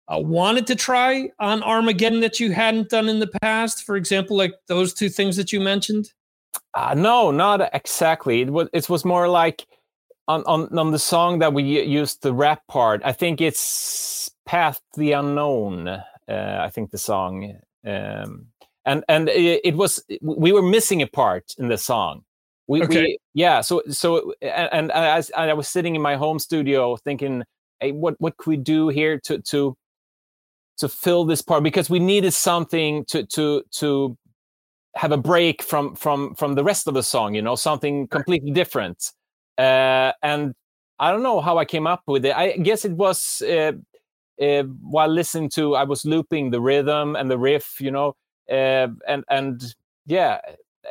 [0.08, 3.84] uh, wanted to try on Armageddon that you hadn't done in the past?
[3.84, 6.12] For example, like those two things that you mentioned?
[6.76, 8.42] Uh, no, not exactly.
[8.42, 9.66] It was it was more like
[10.28, 13.02] on, on on the song that we used the rap part.
[13.06, 15.88] I think it's Path the Unknown.
[15.88, 17.60] Uh, I think the song.
[17.86, 18.48] Um,
[18.86, 22.24] and and it, it, was we were missing a part in the song
[22.68, 23.02] we, okay.
[23.02, 27.44] we yeah so so and, and as I was sitting in my home studio thinking
[27.80, 29.76] hey what what could we do here to to
[30.78, 34.18] to fill this part because we needed something to to to
[34.96, 38.52] have a break from from from the rest of the song you know something completely
[38.52, 39.12] different.
[39.58, 40.56] Uh, and
[41.00, 42.36] i don't know how i came up with it.
[42.36, 43.74] I guess it was uh,
[44.42, 48.16] uh, while listening to i was looping the rhythm and the riff you know
[48.50, 49.76] uh, and and
[50.06, 50.40] yeah,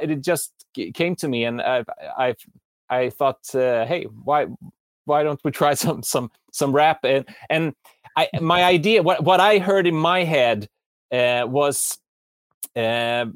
[0.01, 0.53] it just
[0.95, 1.85] came to me, and I
[2.17, 2.35] I,
[2.89, 4.47] I thought, uh, hey, why
[5.05, 7.01] why don't we try some some some rap?
[7.05, 7.75] And and
[8.17, 10.69] I my idea what what I heard in my head
[11.11, 11.99] uh, was
[12.75, 13.27] uh,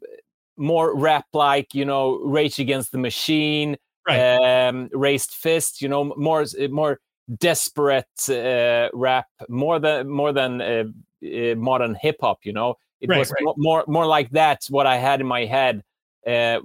[0.56, 4.66] more rap like you know Rage Against the Machine, right.
[4.68, 7.00] um, Raised Fist, you know more more
[7.38, 10.84] desperate uh, rap, more than more than uh,
[11.24, 12.76] uh, modern hip hop, you know.
[13.00, 13.54] It right, was right.
[13.56, 15.82] more more like that what I had in my head
[16.26, 16.60] uh,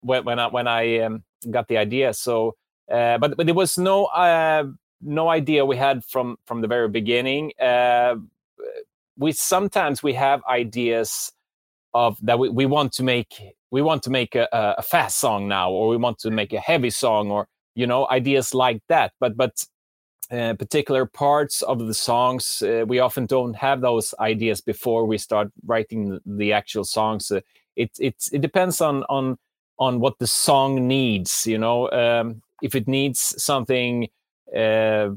[0.00, 2.14] when when I when I um, got the idea.
[2.14, 2.56] So,
[2.90, 4.64] uh, but but there was no uh,
[5.00, 7.52] no idea we had from from the very beginning.
[7.60, 8.16] Uh,
[9.16, 11.32] we sometimes we have ideas
[11.94, 15.48] of that we, we want to make we want to make a, a fast song
[15.48, 19.12] now or we want to make a heavy song or you know ideas like that
[19.20, 19.64] but but
[20.32, 22.62] uh, particular parts of the songs.
[22.62, 27.30] Uh, we often don't have those ideas before we start writing the actual songs.
[27.30, 27.40] Uh,
[27.76, 29.36] it it it depends on on
[29.78, 31.46] on what the song needs.
[31.46, 34.08] You know, um, if it needs something
[34.56, 35.10] uh,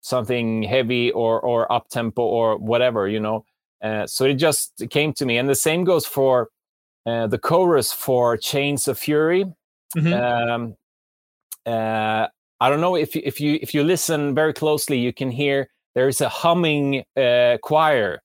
[0.00, 3.08] something heavy or or up tempo or whatever.
[3.08, 3.44] You know,
[3.82, 6.48] uh, so it just came to me, and the same goes for
[7.04, 9.44] the chorus for Chains of Fury.
[9.96, 10.12] Mm-hmm.
[10.12, 10.76] Um,
[12.62, 15.68] I don't know if you, if you if you listen very closely, you can hear
[15.96, 18.22] there is a humming uh, choir,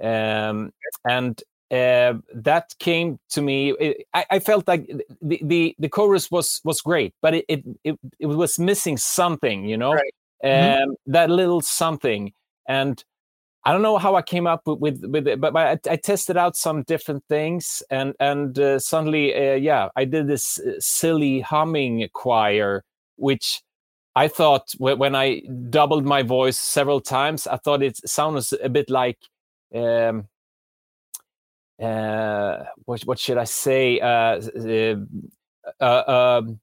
[0.00, 0.72] um,
[1.04, 3.72] and uh, that came to me.
[3.72, 4.86] It, I, I, felt like
[5.20, 9.64] the, the the chorus was was great, but it it it, it was missing something,
[9.64, 10.14] you know, right.
[10.44, 11.12] Um, mm-hmm.
[11.12, 12.32] that little something.
[12.68, 13.02] And
[13.64, 16.36] I don't know how I came up with with, with it, but, I, I, tested
[16.36, 21.40] out some different things, and and uh, suddenly, uh, yeah, I did this uh, silly
[21.40, 22.82] humming choir,
[23.16, 23.62] which
[24.16, 28.90] I thought when I doubled my voice several times, I thought it sounds a bit
[28.90, 29.18] like
[29.74, 30.28] um,
[31.80, 34.00] uh, what what should I say?
[34.00, 34.96] Uh, uh,
[35.80, 36.60] uh, um,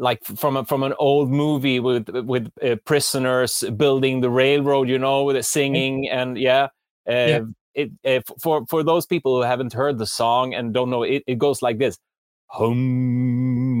[0.00, 4.98] like from a, from an old movie with with uh, prisoners building the railroad, you
[4.98, 6.68] know, with the singing and yeah.
[7.08, 7.40] Uh, yeah.
[7.72, 11.22] It, uh, for for those people who haven't heard the song and don't know it,
[11.28, 11.98] it goes like this:
[12.46, 13.80] hum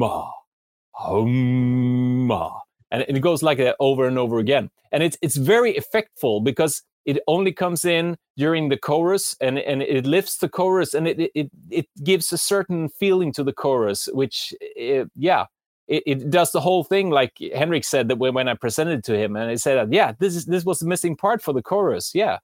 [0.92, 2.30] hum,
[2.92, 4.70] and it goes like that over and over again.
[4.92, 9.82] And it's it's very effectful because it only comes in during the chorus and, and
[9.82, 14.08] it lifts the chorus and it, it, it gives a certain feeling to the chorus,
[14.12, 15.46] which, eh, yeah,
[15.90, 17.10] it, it, does the whole thing.
[17.10, 20.12] Like Henrik said that when, when I presented to him and he said, that, yeah,
[20.18, 22.14] this is, this was the missing part for the chorus.
[22.14, 22.38] Yeah.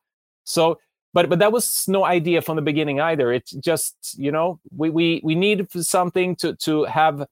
[0.45, 0.79] So,
[1.15, 3.33] but, but that was no idea from the beginning either.
[3.33, 7.25] It's just, you know, we, we, we needed something to, to have,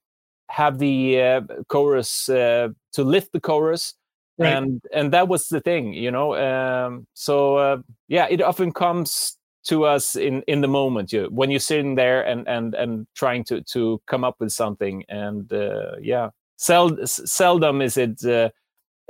[0.48, 3.94] have the uh, chorus, uh, to lift the chorus
[4.36, 4.52] Right.
[4.52, 7.76] and and that was the thing you know um, so uh,
[8.08, 11.12] yeah it often comes to us in in the moment.
[11.12, 15.04] You when you're sitting there and and and trying to to come up with something
[15.08, 18.50] and uh, yeah sel- seldom is it uh,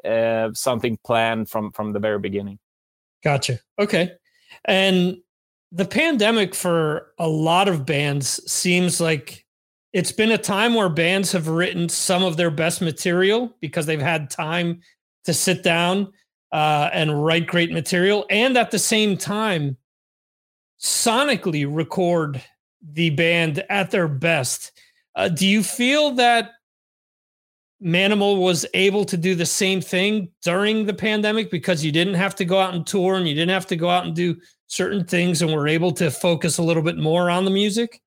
[0.06, 2.58] uh, something planned from from the very beginning.
[3.22, 3.60] Gotcha.
[3.78, 4.12] Okay.
[4.66, 5.18] And
[5.72, 9.44] the pandemic for a lot of bands seems like
[9.92, 14.00] it's been a time where bands have written some of their best material because they've
[14.00, 14.80] had time
[15.24, 16.12] to sit down
[16.52, 19.76] uh, and write great material, and at the same time,
[20.84, 22.42] sonically record
[22.92, 24.70] the band at their best.
[25.14, 26.50] Uh, do you feel that
[27.82, 32.34] Manimal was able to do the same thing during the pandemic because you didn't have
[32.34, 35.04] to go out and tour and you didn't have to go out and do certain
[35.06, 38.02] things and were able to focus a little bit more on the music?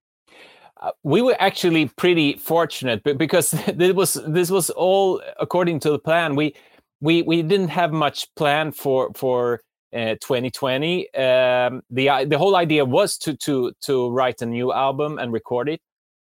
[0.80, 6.00] Uh, we were actually pretty fortunate because this was this was all according to the
[6.00, 6.36] plan.
[6.36, 6.56] We
[7.02, 9.62] we we didn't have much plan for for
[9.94, 11.14] uh, 2020.
[11.14, 15.70] Um, the the whole idea was to to to write a new album and record
[15.70, 15.82] it.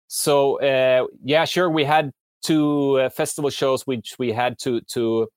[0.08, 2.12] So uh, yeah, sure, we had
[2.43, 5.28] two uh, festival shows which we had to to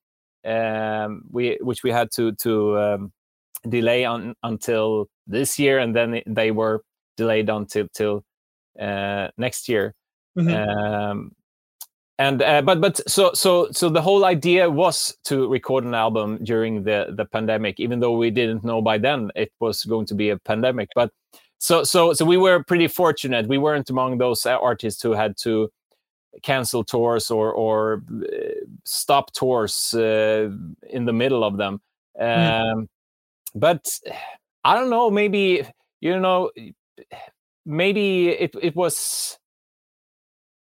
[0.45, 3.11] um, we which we had to to um,
[3.67, 6.83] delay on until this year, and then they were
[7.15, 8.23] delayed until till
[8.79, 9.93] uh, next year.
[10.37, 11.29] Mm-hmm.
[12.19, 16.39] And uh, but but so so so the whole idea was to record an album
[16.43, 20.15] during the the pandemic even though we didn't know by then it was going to
[20.15, 20.89] be a pandemic.
[20.95, 21.11] But
[21.59, 23.47] so so so we were pretty fortunate.
[23.47, 25.69] We weren't among those artists who had to
[26.41, 30.49] cancel tours or or uh, stop tours uh,
[30.89, 31.81] in the middle of them.
[32.19, 32.71] Mm.
[32.71, 32.89] um,
[33.53, 33.99] but
[34.63, 35.63] i don't know maybe
[36.01, 36.51] you know
[37.65, 39.37] maybe it it was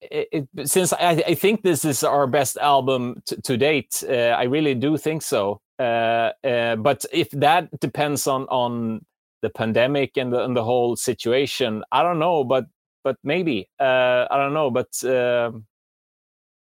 [0.01, 4.43] it, since I, I, think this is our best album to, to date, uh, I
[4.43, 5.61] really do think so.
[5.77, 9.05] Uh, uh, but if that depends on on
[9.41, 12.43] the pandemic and the, and the whole situation, I don't know.
[12.43, 12.65] But
[13.03, 14.71] but maybe uh, I don't know.
[14.71, 15.65] But um,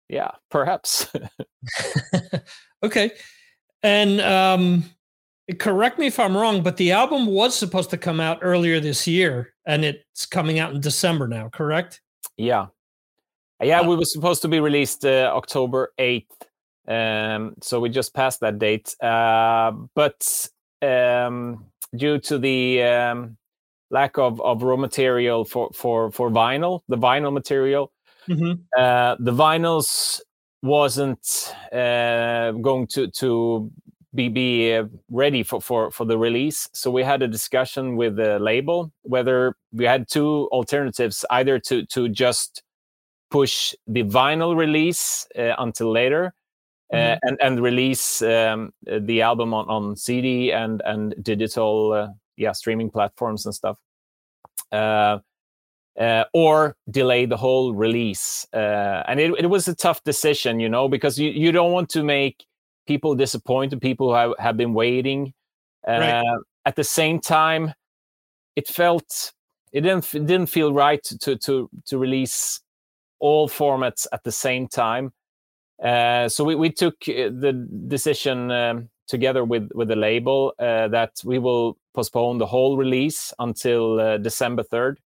[0.08, 1.06] yeah, perhaps.
[2.82, 3.12] okay,
[3.82, 4.84] and um,
[5.58, 9.06] correct me if I'm wrong, but the album was supposed to come out earlier this
[9.06, 11.48] year, and it's coming out in December now.
[11.48, 12.00] Correct?
[12.36, 12.66] Yeah.
[13.62, 16.26] Yeah, we were supposed to be released uh, October 8th.
[16.88, 18.94] Um, so we just passed that date.
[19.02, 20.48] Uh, but
[20.82, 21.64] um,
[21.96, 23.36] due to the um,
[23.90, 27.92] lack of, of raw material for, for, for vinyl, the vinyl material,
[28.28, 28.60] mm-hmm.
[28.78, 30.20] uh, the vinyls
[30.62, 33.70] wasn't uh, going to, to
[34.14, 36.68] be, be uh, ready for, for, for the release.
[36.74, 41.86] So we had a discussion with the label whether we had two alternatives either to,
[41.86, 42.62] to just
[43.30, 46.34] push the vinyl release uh, until later
[46.92, 47.28] uh, mm-hmm.
[47.28, 52.90] and and release um, the album on, on CD and and digital uh, yeah streaming
[52.90, 53.78] platforms and stuff.
[54.72, 55.18] Uh,
[55.98, 60.68] uh, or delay the whole release, uh, and it, it was a tough decision, you
[60.68, 62.44] know, because you, you don't want to make
[62.86, 65.32] people disappointed, people who have, have been waiting.
[65.88, 66.22] Right.
[66.66, 67.72] At the same time,
[68.56, 69.32] it felt
[69.72, 72.60] it didn't it didn't feel right to to to release
[73.20, 75.12] all formats at the same time.
[75.82, 80.88] Uh, so we, we took uh, the decision um, together with with the label uh,
[80.88, 84.96] that we will postpone the whole release until uh, December 3rd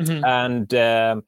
[0.00, 0.24] mm-hmm.
[0.24, 1.22] and um,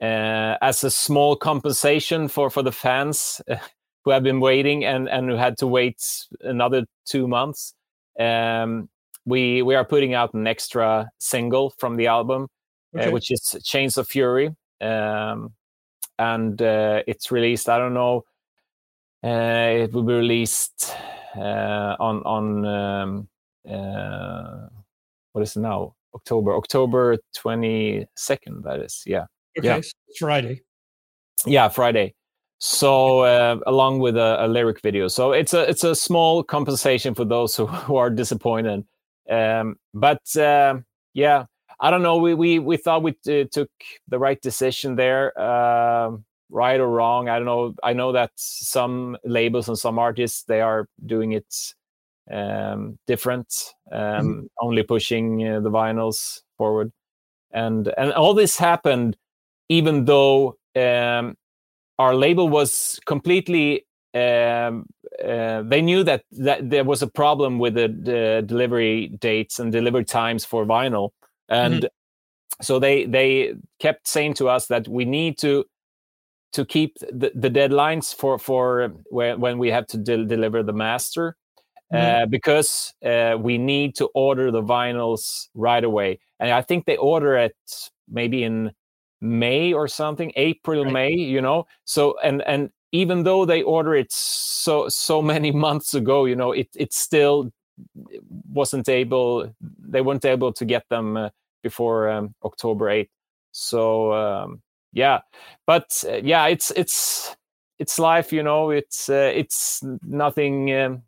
[0.00, 3.40] uh, as a small compensation for for the fans
[4.04, 6.02] who have been waiting and and who had to wait
[6.42, 7.74] another two months.
[8.18, 8.88] Um,
[9.24, 12.48] we we are putting out an extra single from the album,
[12.94, 13.10] okay.
[13.10, 14.50] which is Chains of Fury
[14.82, 15.52] um,
[16.18, 17.68] and uh, it's released.
[17.68, 18.24] I don't know.
[19.24, 20.94] Uh, it will be released
[21.36, 23.28] uh, on on um,
[23.68, 24.68] uh,
[25.32, 25.94] what is it now?
[26.14, 29.02] October, October 22nd, that is.
[29.06, 29.24] Yeah.
[29.58, 29.80] Okay, Yeah.
[29.80, 30.60] so Friday.
[31.46, 32.14] Yeah, Friday.
[32.58, 37.14] So uh, along with a, a lyric video, so it's a it's a small compensation
[37.14, 38.84] for those who, who are disappointed.
[39.28, 40.78] Um, but uh,
[41.14, 41.46] yeah,
[41.82, 42.16] I don't know.
[42.16, 43.70] We we we thought we uh, took
[44.08, 47.28] the right decision there, um right or wrong.
[47.28, 47.74] I don't know.
[47.82, 51.74] I know that some labels and some artists they are doing it
[52.30, 53.52] um, different,
[53.90, 56.92] um, only pushing uh, the vinyls forward,
[57.52, 59.16] and and all this happened
[59.68, 61.34] even though um,
[61.98, 64.84] our label was completely um,
[65.24, 69.72] uh, they knew that, that there was a problem with the, the delivery dates and
[69.72, 71.10] delivery times for vinyl
[71.52, 71.88] and
[72.60, 75.64] so they they kept saying to us that we need to
[76.52, 80.72] to keep the, the deadlines for for when, when we have to de- deliver the
[80.72, 81.36] master
[81.94, 86.96] uh, because uh, we need to order the vinyls right away and i think they
[86.96, 87.56] order it
[88.08, 88.72] maybe in
[89.22, 90.92] May or something, April, Right.
[90.92, 91.66] May, you know.
[91.84, 96.52] So and and even though they order it so so many months ago, you know,
[96.52, 97.50] it it still
[98.52, 99.54] wasn't able.
[99.60, 101.30] They weren't able to get them uh,
[101.62, 103.10] before um, October eighth.
[103.52, 105.20] So um, yeah,
[105.66, 107.36] but uh, yeah, it's it's
[107.78, 108.70] it's life, you know.
[108.70, 110.72] It's uh, it's nothing.
[110.74, 111.02] Um,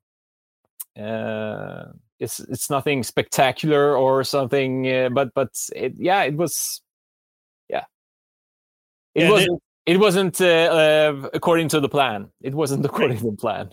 [0.99, 1.87] uh,
[2.21, 6.81] it's it's nothing spectacular or something, uh, but but it, yeah, it was
[9.15, 9.63] it Yeah, wasn't.
[9.87, 12.31] It wasn't uh, uh, according to the plan.
[12.41, 13.71] It wasn't according to the plan.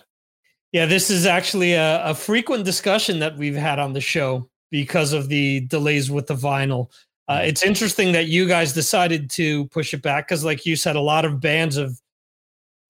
[0.71, 5.13] Yeah, this is actually a, a frequent discussion that we've had on the show because
[5.13, 6.89] of the delays with the vinyl.
[7.27, 10.95] Uh, it's interesting that you guys decided to push it back because, like you said,
[10.95, 11.93] a lot of bands have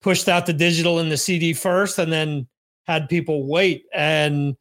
[0.00, 2.46] pushed out the digital and the CD first and then
[2.86, 3.84] had people wait.
[3.94, 4.56] And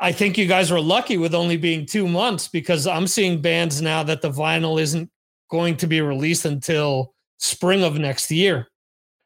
[0.00, 3.82] I think you guys were lucky with only being two months because I'm seeing bands
[3.82, 5.10] now that the vinyl isn't
[5.50, 8.68] going to be released until spring of next year.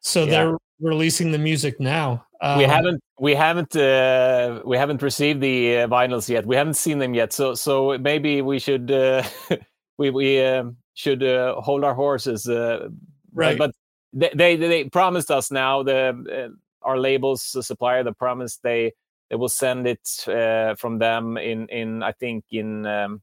[0.00, 0.30] So Yeah.
[0.30, 2.26] they're releasing the music now.
[2.56, 3.02] We Um, haven't.
[3.20, 3.74] We haven't.
[3.76, 6.46] Uh, we haven't received the uh, vinyls yet.
[6.46, 7.32] We haven't seen them yet.
[7.32, 8.90] So so maybe we should.
[8.90, 9.22] Uh,
[9.98, 12.48] we we um, should uh, hold our horses.
[12.48, 12.88] Uh,
[13.34, 13.58] Right.
[13.58, 13.72] But,
[14.12, 18.02] they, they they promised us now the uh, our labels the supplier.
[18.02, 18.92] The promise they
[19.28, 22.86] they will send it uh, from them in in I think in.
[22.86, 23.22] Um,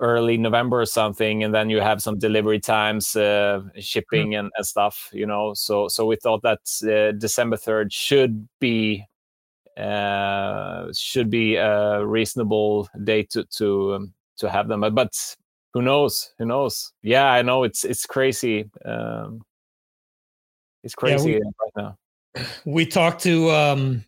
[0.00, 4.66] early November or something, and then you have some delivery times, uh, shipping and, and
[4.66, 5.54] stuff, you know.
[5.54, 9.04] So so we thought that uh, December third should be
[9.76, 15.36] uh, should be a reasonable date to to um, to have them, but, but
[15.72, 16.32] who knows?
[16.38, 16.92] Who knows?
[17.02, 18.70] Yeah, I know it's it's crazy.
[18.84, 19.42] Um,
[20.82, 21.98] it's Yeah, we- crazy right now.
[22.64, 24.04] we talked to um,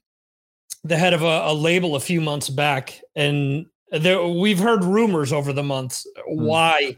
[0.85, 5.33] the head of a, a label a few months back, and there we've heard rumors
[5.33, 6.97] over the months why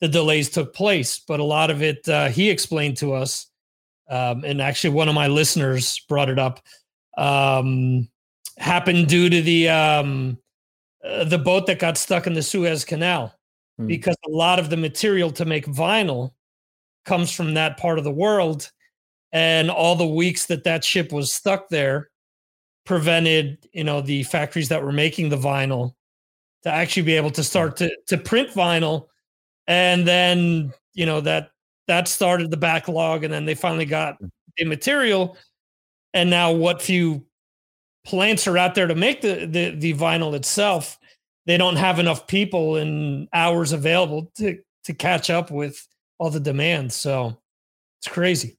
[0.00, 3.46] the delays took place, but a lot of it uh, he explained to us,
[4.10, 6.60] um, and actually one of my listeners brought it up.
[7.16, 8.08] Um,
[8.58, 10.38] happened due to the um,
[11.04, 13.36] uh, the boat that got stuck in the Suez Canal
[13.78, 13.86] Hmm.
[13.86, 16.32] because a lot of the material to make vinyl
[17.04, 18.70] comes from that part of the world
[19.32, 22.10] and all the weeks that that ship was stuck there
[22.84, 25.94] prevented you know the factories that were making the vinyl
[26.66, 29.06] to actually be able to start to to print vinyl.
[29.68, 31.50] And then you know that
[31.86, 34.26] that started the backlog and then they finally got hmm.
[34.58, 35.38] the material.
[36.12, 37.24] And now what few
[38.04, 40.98] plants are out there to make the the, the vinyl itself
[41.46, 45.86] they don't have enough people and hours available to to catch up with
[46.18, 46.92] all the demand.
[46.92, 47.38] So
[48.00, 48.58] it's crazy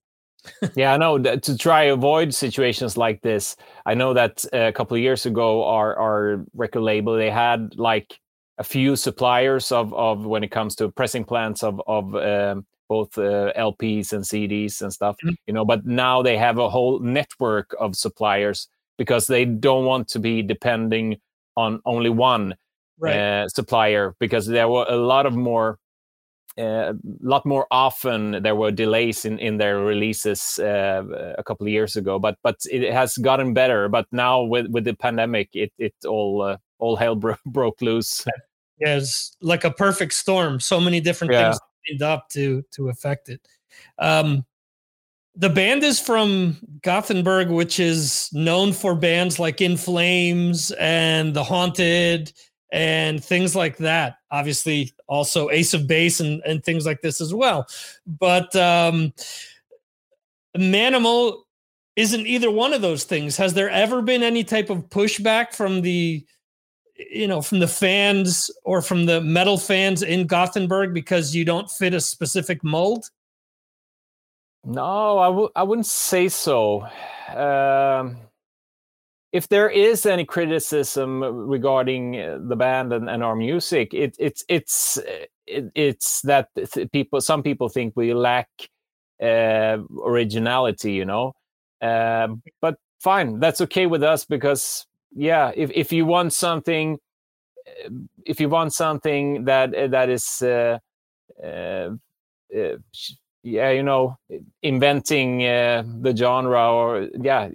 [0.76, 3.56] yeah, I know that to try avoid situations like this.
[3.86, 7.76] I know that uh, a couple of years ago, our our record label they had
[7.78, 8.20] like
[8.58, 13.18] a few suppliers of of when it comes to pressing plants of of um, both
[13.18, 15.18] uh, LPs and CDs and stuff.
[15.24, 15.36] Mhm.
[15.48, 18.68] You know, but now they have a whole network of suppliers
[18.98, 21.18] because they don't want to be depending
[21.56, 22.56] on only one
[23.44, 25.78] uh, supplier because there were a lot of more
[26.58, 31.04] a lot more often there were delays in, in their releases uh,
[31.38, 33.90] a couple of years ago but but it has gotten better.
[33.90, 38.26] But now with with the pandemic it it all uh, all hell bro- broke loose.
[38.80, 40.60] Yeah it's like a perfect storm.
[40.60, 41.52] So many different Yeah.
[41.52, 43.42] things lined up to to affect it.
[44.00, 44.46] Um
[45.40, 51.44] the band is from Gothenburg, which is known for bands like In Flames and The
[51.44, 52.34] Haunted
[52.72, 54.18] and things like that.
[54.32, 57.68] Obviously, also Ace of Base and, and things like this as well.
[58.06, 59.14] But um,
[60.58, 61.44] Manimal
[61.96, 63.38] isn't either one of those things.
[63.38, 66.26] Has there ever been any type of pushback from the
[67.12, 71.70] you know from the fans or from the metal fans in Gothenburg because you don't
[71.70, 73.10] fit a specific mold?
[74.64, 76.82] No, I w- I wouldn't say so.
[77.34, 78.18] Um,
[79.38, 84.44] if there is any criticism regarding uh, the band and, and our music, it, it's
[84.50, 84.98] it's
[85.46, 86.50] it, it's that
[86.92, 88.50] people some people think we lack
[89.22, 91.34] uh, originality, you know.
[91.80, 92.30] Uh,
[92.62, 96.98] but fine, that's okay with us because yeah, if if you want something,
[97.68, 97.90] uh,
[98.26, 100.42] if you want something that uh, that is.
[100.42, 100.80] Uh,
[103.44, 104.18] yeah, you know,
[104.62, 107.48] inventing the genre, or yeah,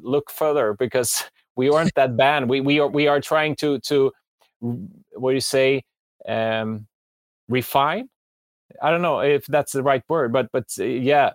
[0.00, 1.24] look further because
[1.56, 2.48] we aren't that band.
[2.48, 4.12] We we are we are trying to to
[4.60, 5.84] what do you say
[6.28, 6.86] um,
[7.48, 8.08] refine.
[8.80, 11.30] I don't know if that's the right word, but but uh, yeah,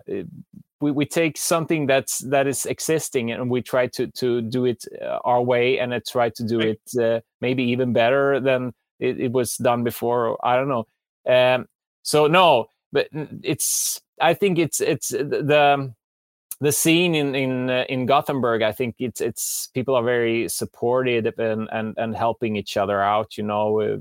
[0.79, 4.85] we, we take something that's that is existing and we try to to do it
[5.01, 9.19] uh, our way and I try to do it uh, maybe even better than it,
[9.19, 10.43] it, was done before.
[10.45, 10.88] I don't know.
[11.27, 11.67] Um,
[12.03, 13.07] so no, but
[13.43, 15.93] it's I think it's it's the
[16.59, 21.37] the scene in in uh, in Gothenburg, I think it's it's people are very supportive
[21.37, 23.37] and and and helping each other out.
[23.37, 23.99] You know,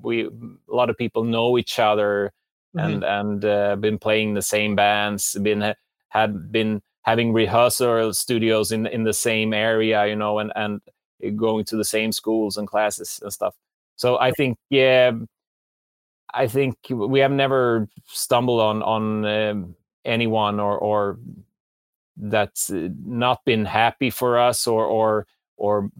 [0.00, 0.30] we a
[0.74, 2.32] lot of people know each other
[2.76, 2.86] mm-hmm.
[2.86, 5.74] and and uh, been playing the same bands, been
[6.10, 10.06] had been having rehearsal studios in in the same area.
[10.06, 10.80] You know, and and
[11.36, 13.56] going to the same schools and classes and stuff.
[13.96, 15.12] So I think yeah.
[16.34, 21.18] I think we have never stumbled on on um, anyone or or
[22.18, 25.90] that's uh, not been happy for us or or or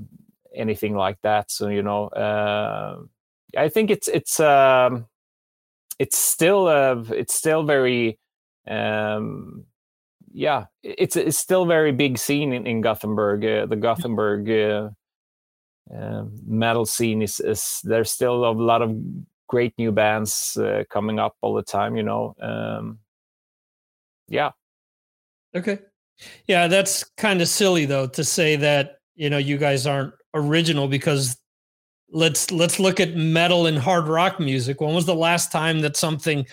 [0.55, 2.99] anything like that so you know uh,
[3.57, 5.07] i think it's it's um
[5.99, 8.19] it's still uh it's still very
[8.69, 9.65] um
[10.33, 14.91] yeah it's it's still very big scene in, in gothenburg uh, the gothenburg uh,
[15.95, 18.95] uh, metal scene is, is there's still a lot of
[19.49, 22.99] great new bands uh, coming up all the time you know um
[24.29, 24.51] yeah.
[25.55, 25.79] Okay
[26.47, 30.89] yeah, that's kind of silly though to say that, you know, you guys aren't original
[30.89, 31.37] because
[32.11, 34.81] let's let's look at metal and hard rock music.
[34.81, 36.47] When was the last time that something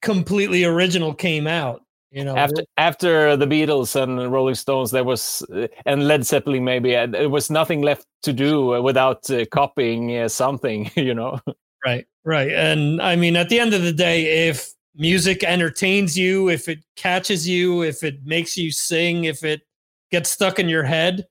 [0.00, 1.82] completely original came out?
[2.10, 6.26] You know, after after the Beatles and the Rolling Stones, there was uh, and Led
[6.26, 10.90] Zeppelin maybe uh, there was nothing left to do uh, without uh, copying uh, something.
[10.96, 11.40] You know,
[11.84, 12.50] right, right.
[12.52, 16.84] And I mean, at the end of the day, if music entertains you, if it
[16.96, 19.62] catches you, if it makes you sing, if it
[20.10, 21.26] gets stuck in your head,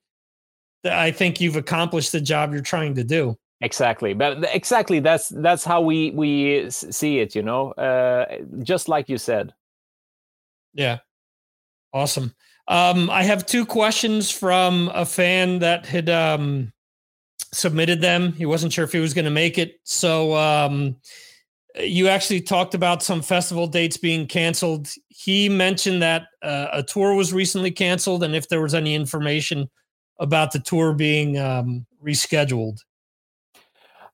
[0.84, 3.36] I think you've accomplished the job you're trying to do.
[3.60, 7.36] Exactly, but exactly that's that's how we we see it.
[7.36, 9.54] You know, uh, just like you said.
[10.74, 10.98] Yeah,
[11.92, 12.34] awesome.
[12.66, 16.72] Um, I have two questions from a fan that had um,
[17.52, 18.32] submitted them.
[18.32, 20.96] He wasn't sure if he was going to make it, so um,
[21.78, 24.88] you actually talked about some festival dates being canceled.
[25.08, 29.70] He mentioned that uh, a tour was recently canceled, and if there was any information
[30.18, 32.78] about the tour being um, rescheduled.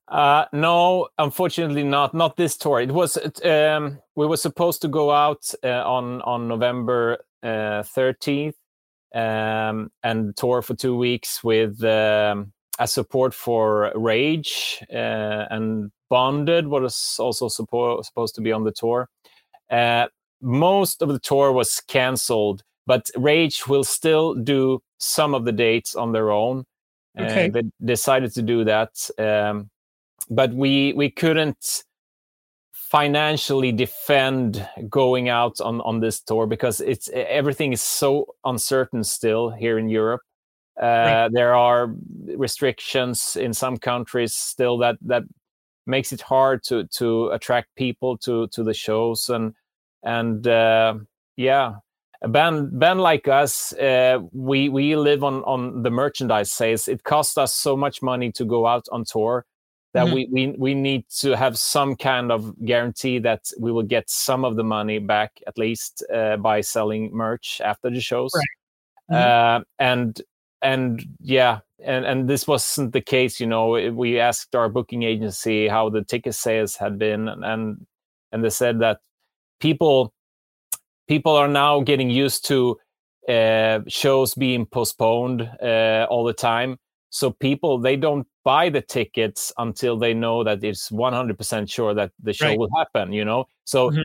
[0.07, 2.13] Uh, no, unfortunately not.
[2.13, 2.79] Not this tour.
[2.79, 8.55] It was um, we were supposed to go out uh, on on November uh, thirteenth
[9.13, 16.67] um, and tour for two weeks with um, a support for Rage uh, and Bonded
[16.67, 19.09] was also suppo- supposed to be on the tour.
[19.69, 20.07] Uh,
[20.41, 25.95] most of the tour was cancelled, but Rage will still do some of the dates
[25.95, 26.65] on their own.
[27.19, 27.47] Okay.
[27.47, 29.69] Uh, they decided to do that, um,
[30.29, 31.83] but we we couldn't
[32.73, 39.49] financially defend going out on on this tour because it's everything is so uncertain still
[39.49, 40.21] here in Europe.
[40.81, 41.29] Uh, right.
[41.33, 41.93] There are
[42.35, 45.23] restrictions in some countries still that that
[45.89, 49.53] makes it hard to to attract people to to the shows and
[50.03, 50.93] and uh,
[51.35, 51.75] yeah
[52.21, 57.03] a band band like us uh, we we live on on the merchandise sales it
[57.03, 59.45] costs us so much money to go out on tour
[59.93, 60.15] that mm-hmm.
[60.15, 64.45] we, we we need to have some kind of guarantee that we will get some
[64.45, 68.45] of the money back at least uh, by selling merch after the shows right.
[69.11, 69.61] mm-hmm.
[69.61, 70.21] Uh, and
[70.61, 75.67] and yeah and and this wasn't the case you know we asked our booking agency
[75.67, 77.85] how the ticket sales had been and
[78.31, 78.99] and they said that
[79.59, 80.13] people
[81.07, 82.77] people are now getting used to
[83.27, 86.77] uh, shows being postponed uh, all the time
[87.09, 92.11] so people they don't buy the tickets until they know that it's 100% sure that
[92.21, 92.59] the show right.
[92.59, 94.01] will happen you know so mm-hmm.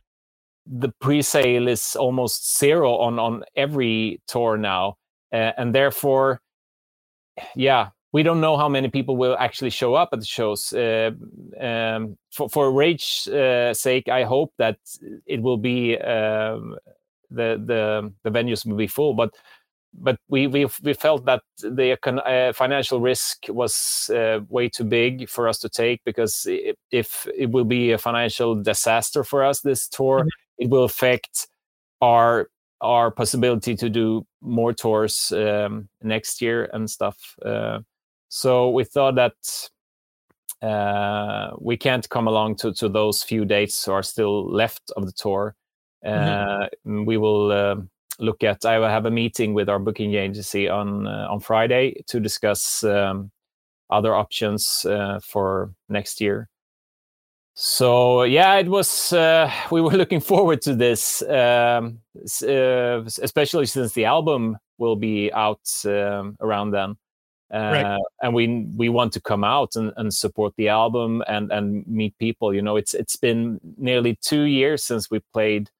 [0.66, 4.98] the pre-sale is almost zero on on every tour now,
[5.32, 6.42] uh, and therefore,
[7.56, 10.72] yeah, we don't know how many people will actually show up at the shows.
[10.72, 11.10] Uh,
[11.60, 14.78] um, for for Rage uh, sake, I hope that
[15.26, 16.76] it will be um,
[17.30, 19.34] the the the venues will be full, but
[19.92, 25.28] but we we we felt that the uh, financial risk was uh, way too big
[25.28, 26.46] for us to take because
[26.90, 30.64] if it will be a financial disaster for us this tour, mm-hmm.
[30.64, 31.48] it will affect
[32.00, 32.48] our
[32.80, 37.36] our possibility to do more tours um, next year and stuff.
[37.44, 37.80] Uh,
[38.28, 39.34] so we thought that
[40.62, 45.06] uh, we can't come along to, to those few dates who are still left of
[45.06, 45.54] the tour.
[46.04, 46.92] Mm-hmm.
[46.92, 47.76] Uh, we will uh,
[48.18, 48.64] look at.
[48.64, 52.84] I will have a meeting with our booking agency on uh, on Friday to discuss
[52.84, 53.30] um,
[53.90, 56.48] other options uh, for next year.
[57.54, 59.12] So yeah, it was.
[59.12, 62.00] Uh, we were looking forward to this, um,
[62.42, 66.96] especially since the album will be out um, around then
[67.54, 67.84] right.
[67.84, 71.86] Uh, and we we want to come out and, and support the album and and
[71.86, 75.70] meet people you know it's it's been nearly two years since we played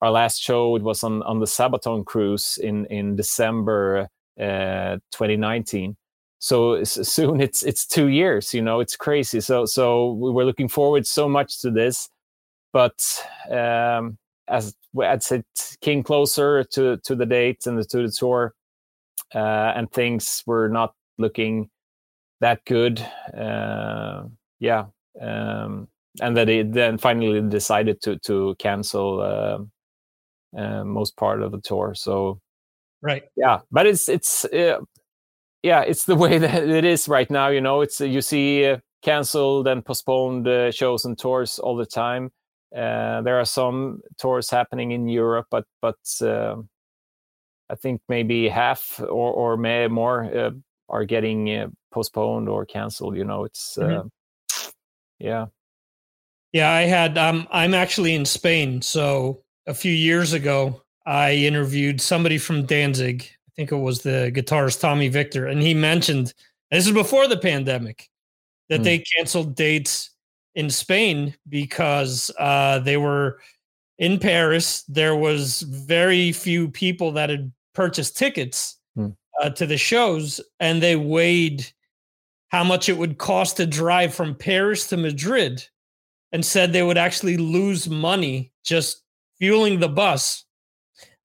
[0.00, 4.08] our last show it was on on the sabaton cruise in in december
[4.40, 5.96] uh, 2019
[6.40, 10.68] so soon it's it's two years you know it's crazy so so we were looking
[10.68, 12.08] forward so much to this
[12.72, 13.00] but
[13.50, 14.18] um
[14.48, 14.74] as
[15.04, 15.44] i'd said
[15.80, 18.54] came closer to to the date and the, to the tour
[19.34, 21.70] uh, and things were not looking
[22.40, 23.00] that good.
[23.36, 24.24] Uh,
[24.58, 24.86] yeah,
[25.20, 25.88] um,
[26.20, 31.60] and that it then finally decided to to cancel uh, uh, most part of the
[31.60, 31.94] tour.
[31.94, 32.40] So
[33.02, 34.80] right, yeah, but it's it's uh,
[35.62, 37.48] yeah, it's the way that it is right now.
[37.48, 41.86] You know, it's you see uh, canceled and postponed uh, shows and tours all the
[41.86, 42.30] time.
[42.72, 49.56] there are some tours happening in Europe, but but I think maybe half or or
[49.56, 50.52] may more
[50.90, 53.16] are getting uh, postponed or canceled.
[53.16, 54.06] You know, it's mm-hmm.
[54.06, 54.70] uh,
[55.18, 55.46] yeah.
[56.52, 57.16] Yeah, I had.
[57.16, 63.30] Um, I'm actually in Spain, so a few years ago, I interviewed somebody from Danzig.
[63.60, 66.32] I think it was the guitarist Tommy Victor, and he mentioned
[66.70, 68.08] this is before the pandemic
[68.70, 68.84] that mm.
[68.84, 70.12] they canceled dates
[70.54, 73.38] in Spain because uh, they were
[73.98, 74.82] in Paris.
[74.84, 80.96] There was very few people that had purchased tickets, uh, to the shows, and they
[80.96, 81.66] weighed
[82.48, 85.66] how much it would cost to drive from Paris to Madrid,
[86.32, 89.02] and said they would actually lose money just
[89.38, 90.46] fueling the bus,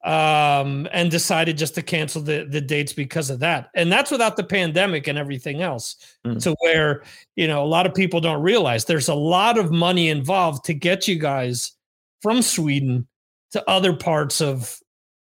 [0.05, 3.69] um, and decided just to cancel the the dates because of that.
[3.73, 5.95] And that's without the pandemic and everything else.
[6.25, 6.41] Mm.
[6.43, 7.03] To where
[7.35, 10.73] you know a lot of people don't realize there's a lot of money involved to
[10.73, 11.73] get you guys
[12.21, 13.07] from Sweden
[13.51, 14.79] to other parts of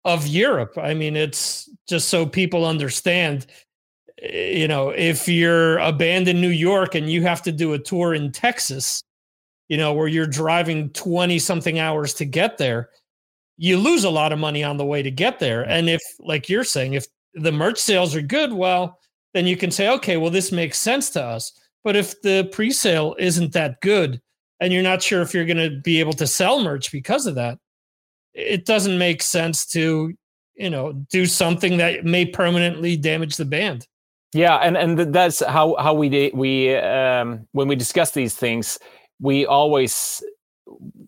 [0.05, 0.79] of Europe.
[0.79, 3.47] I mean, it's just so people understand.
[4.23, 7.73] Eh, you know, if you're a band in New York and you have to do
[7.73, 9.03] a tour in Texas,
[9.69, 12.91] you know, where you're driving 20 something hours to get there,
[13.63, 15.69] you lose a lot of money on the way to get there.
[15.69, 17.05] And if, like you're saying, if
[17.35, 18.99] the merch sales are good, well,
[19.35, 21.53] then you can say, okay, well, this makes sense to us.
[21.85, 24.19] But if the pre sale isn't that good
[24.61, 27.35] and you're not sure if you're going to be able to sell merch because of
[27.35, 27.59] that,
[28.33, 30.15] it doesn't make sense to
[30.55, 33.87] you know do something that may permanently damage the band
[34.35, 38.79] yeah and and that's how how we we um when we discuss these things
[39.21, 40.23] we always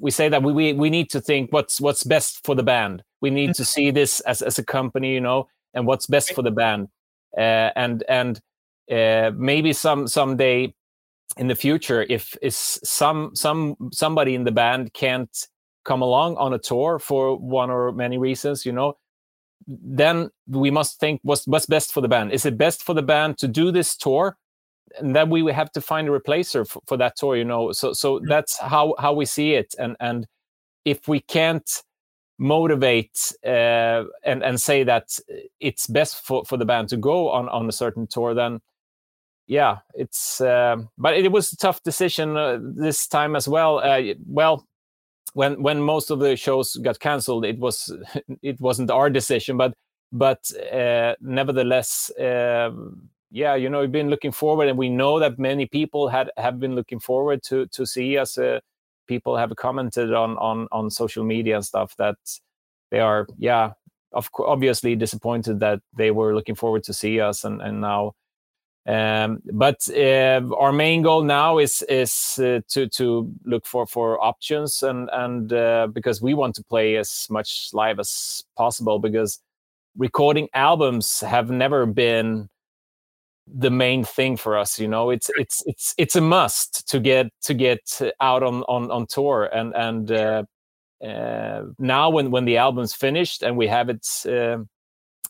[0.02, 3.02] we say that we, we we need to think what's what's best for the band
[3.20, 3.62] we need mm-hmm.
[3.62, 6.88] to see this as as a company you know and what's best for the band
[7.38, 8.40] uh, and and
[8.90, 10.74] uh, maybe some someday
[11.38, 15.48] in the future if is some some somebody in the band can't
[15.84, 18.96] come along on a tour for one or many reasons, you know,
[19.66, 22.32] then we must think what's what's best for the band.
[22.32, 24.36] Is it best for the band to do this tour?
[24.98, 27.72] And then we have to find a replacer for, for that tour, you know.
[27.72, 29.74] So so that's how how we see it.
[29.78, 30.26] And and
[30.84, 31.82] if we can't
[32.38, 35.18] motivate uh, and and say that
[35.60, 38.60] it's best for, for the band to go on on a certain tour, then
[39.46, 40.40] yeah, it's.
[40.40, 43.78] Uh, but it was a tough decision uh, this time as well.
[43.78, 44.66] Uh, well,
[45.34, 47.92] when when most of the shows got cancelled, it was
[48.42, 49.74] it wasn't our decision, but
[50.12, 52.70] but uh, nevertheless, uh,
[53.32, 56.60] yeah, you know, we've been looking forward, and we know that many people had have
[56.60, 58.38] been looking forward to to see us.
[58.38, 58.60] Uh,
[59.08, 62.16] people have commented on on on social media and stuff that
[62.90, 63.72] they are, yeah,
[64.12, 68.14] of obviously disappointed that they were looking forward to see us, and and now
[68.86, 74.18] Um, but uh, our main goal now is is uh, to to look for for
[74.20, 79.40] options and and uh, because we want to play as much live as possible because
[79.96, 82.48] recording albums have never been
[83.46, 85.10] the main thing for us you know?
[85.10, 89.50] It's it's it's it's a must to get to get out on on on tour.
[89.52, 90.44] And and uh,
[91.04, 94.58] uh, now when when the album's finished and we have it uh,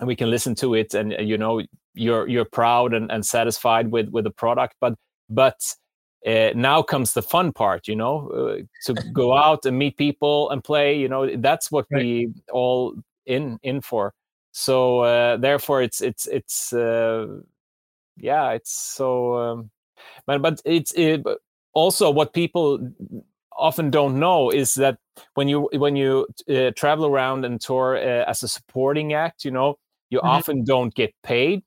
[0.01, 1.63] and we can listen to it and you know
[1.95, 4.77] you're you're proud and, and satisfied with with the product.
[4.81, 4.95] But
[5.31, 5.61] but
[6.27, 8.29] uh, now comes the fun part you know?
[8.29, 11.37] Uh, to go out and meet people and play you know?
[11.37, 12.03] That's what right.
[12.03, 12.95] we all
[13.27, 14.15] in in for.
[14.53, 17.27] So uh, therefore it's it's it's uh,
[18.17, 19.71] yeah it's so um,
[20.27, 21.25] but but it's it,
[21.75, 22.79] also what people
[23.57, 24.99] often don't know is that
[25.35, 29.51] when you when you uh, travel around and tour uh, as a supporting act you
[29.51, 29.79] know
[30.11, 30.29] you mm-hmm.
[30.29, 31.63] often don't get paid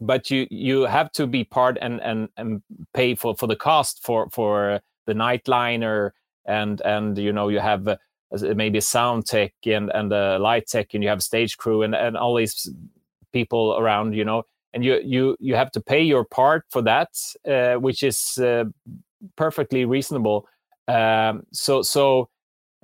[0.00, 2.62] but you you have to be part and and and
[2.94, 6.10] pay for for the cost for for the nightliner
[6.46, 7.96] and and you know you have uh,
[8.54, 11.94] maybe a sound tech and and a light tech and you have stage crew and
[11.94, 12.68] and all these
[13.32, 14.42] people around you know
[14.74, 17.08] and you you you have to pay your part for that
[17.48, 18.64] uh, which is uh,
[19.36, 20.46] perfectly reasonable.
[20.88, 22.28] Um, so so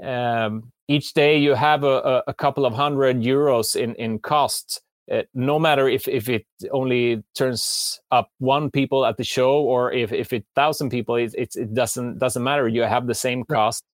[0.02, 4.80] um, each day you have a, a couple of hundred euros in in costs.
[5.10, 9.90] Uh, no matter if if it only turns up one people at the show or
[9.92, 12.68] if if it thousand people it, it, it doesn't doesn't matter.
[12.68, 13.84] You have the same cost.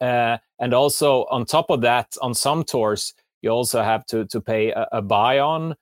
[0.00, 4.40] Uh, and also on top of that on some tours you also have to to
[4.40, 5.74] pay a, a buy on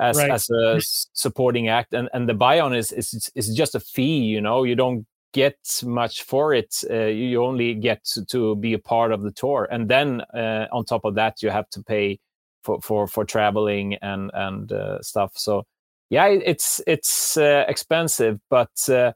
[0.00, 0.30] as right.
[0.30, 0.80] as a
[1.12, 4.64] supporting act and and the buy on is is is just a fee you know
[4.64, 9.12] you don't get much for it uh, you only get to, to, be a part
[9.12, 12.18] of the tour and then uh, on top of that you have to pay
[12.62, 15.32] for for for traveling and and uh, stuff.
[15.34, 15.64] So
[16.10, 19.12] yeah, it's it's uh, expensive, but uh,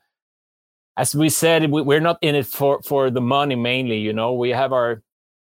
[0.97, 3.99] as we said, we, are not in it for for the money mainly.
[3.99, 5.03] You know, we have our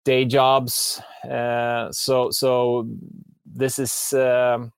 [0.05, 1.01] day jobs,
[1.31, 2.89] uh, so so
[3.45, 4.13] this is.
[4.13, 4.73] Um,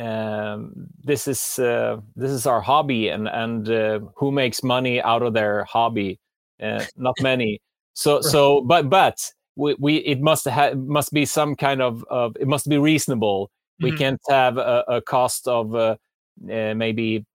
[0.00, 0.72] um,
[1.04, 5.34] this is uh, this is our hobby, and and uh, who makes money out of
[5.34, 6.18] their hobby?
[6.96, 7.60] not many.
[7.92, 8.24] So right.
[8.24, 9.18] so, but but
[9.56, 13.50] we, we it must have must be some kind of, of it must be reasonable.
[13.82, 13.84] Mm-hmm.
[13.84, 15.96] We can't have a, a cost of uh,
[16.50, 17.26] uh, maybe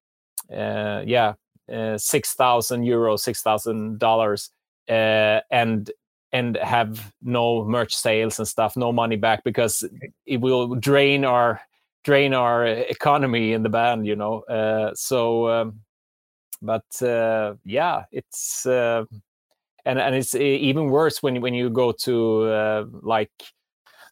[0.51, 1.33] uh, yeah
[1.71, 4.49] uh, six thousand euros, six thousand dollars,
[4.89, 5.91] uh, and
[6.31, 9.87] and have no merch sales and stuff, no money back because
[10.25, 11.61] it will drain our
[12.05, 14.39] drain our economy in the band, you know.
[14.41, 15.81] Uh, so, um,
[16.61, 16.85] but
[17.65, 18.65] yeah, it's
[19.85, 23.31] and and it's even worse when when you go to uh, like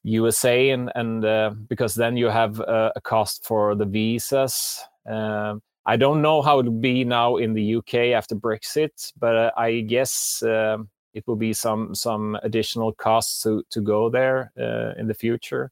[0.03, 4.79] USA and and uh, because then you have a, cost for the visas.
[5.09, 9.35] Um, I don't know how it will be now in the UK after Brexit, but
[9.35, 14.51] uh, I guess um, it will be some some additional costs to to go there
[14.59, 15.71] uh, in the future.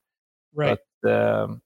[0.54, 0.80] Right.
[1.02, 1.62] But, um,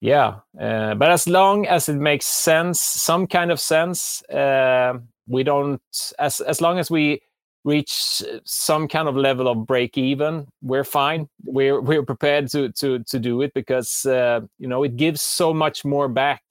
[0.00, 5.42] yeah, uh, but as long as it makes sense, some kind of sense, uh, we
[5.42, 5.80] don't.
[6.18, 7.22] As as long as we
[7.66, 13.00] reach some kind of level of break even we're fine we're we're prepared to to
[13.00, 16.42] to do it because uh, you know it gives so much more back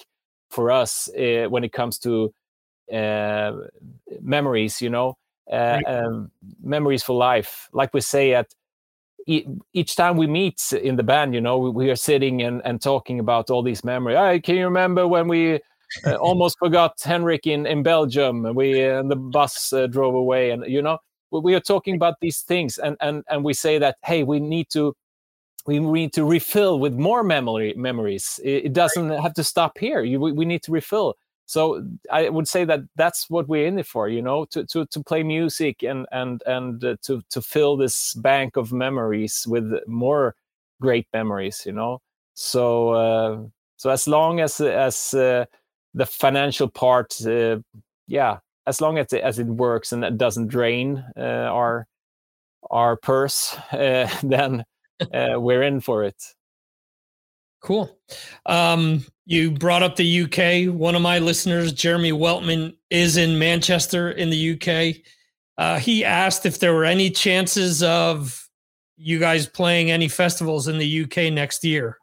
[0.50, 2.34] for us uh, when it comes to
[2.94, 3.54] uh,
[4.22, 5.16] memories you know
[5.50, 5.88] uh, right.
[5.88, 6.30] um,
[6.62, 8.48] memories for life like we say at
[9.28, 13.20] each time we meet in the band you know we, are sitting and, and talking
[13.20, 15.60] about all these memories hey, can you remember when we
[16.06, 18.46] uh, almost forgot Henrik in, in Belgium.
[18.46, 20.98] And we uh, and the bus uh, drove away, and you know
[21.32, 24.70] we are talking about these things, and and and we say that hey, we need
[24.72, 24.96] to
[25.66, 28.40] we need to refill with more memory memories.
[28.44, 30.04] It, it doesn't have to stop here.
[30.04, 31.16] You, we, we need to refill.
[31.46, 34.86] So I would say that that's what we're in it for, you know, to to
[34.88, 39.72] to play music and and and uh, to to fill this bank of memories with
[39.88, 40.36] more
[40.82, 42.02] great memories, you know.
[42.34, 43.44] So uh,
[43.78, 45.46] so as long as as uh,
[45.94, 47.60] the financial part, uh,
[48.08, 51.22] yeah, as long as it, as it works and it doesn't drain uh,
[51.52, 51.88] our
[52.72, 54.64] our purse, uh, then
[55.14, 56.22] uh, we're in for it.
[57.62, 57.98] Cool.
[58.46, 60.74] Um, you brought up the UK.
[60.74, 65.02] One of my listeners, Jeremy Weltman, is in Manchester in the UK.
[65.58, 68.48] Uh, he asked if there were any chances of
[68.98, 71.98] you guys playing any festivals in the UK next year.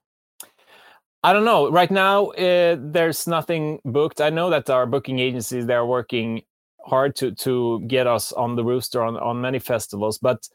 [1.23, 1.71] I don't know.
[1.71, 4.21] Right now, uh, there's nothing booked.
[4.21, 6.43] I know that our booking agencies they're working
[6.85, 10.49] hard to to get us on the rooster on on many festivals, but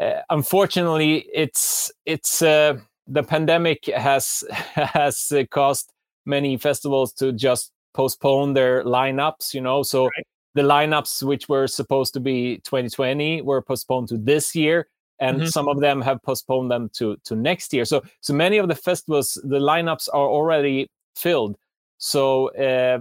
[0.00, 5.92] uh, unfortunately, it's it's uh, the pandemic has has caused
[6.26, 9.54] many festivals to just postpone their lineups.
[9.54, 10.26] You know, so right.
[10.54, 14.88] the lineups which were supposed to be 2020 were postponed to this year,
[15.18, 15.46] and mm-hmm.
[15.46, 17.84] some of them have postponed them to to next year.
[17.84, 21.56] So so many of the festivals, the lineups are already filled.
[21.98, 22.54] So.
[22.54, 23.00] Uh,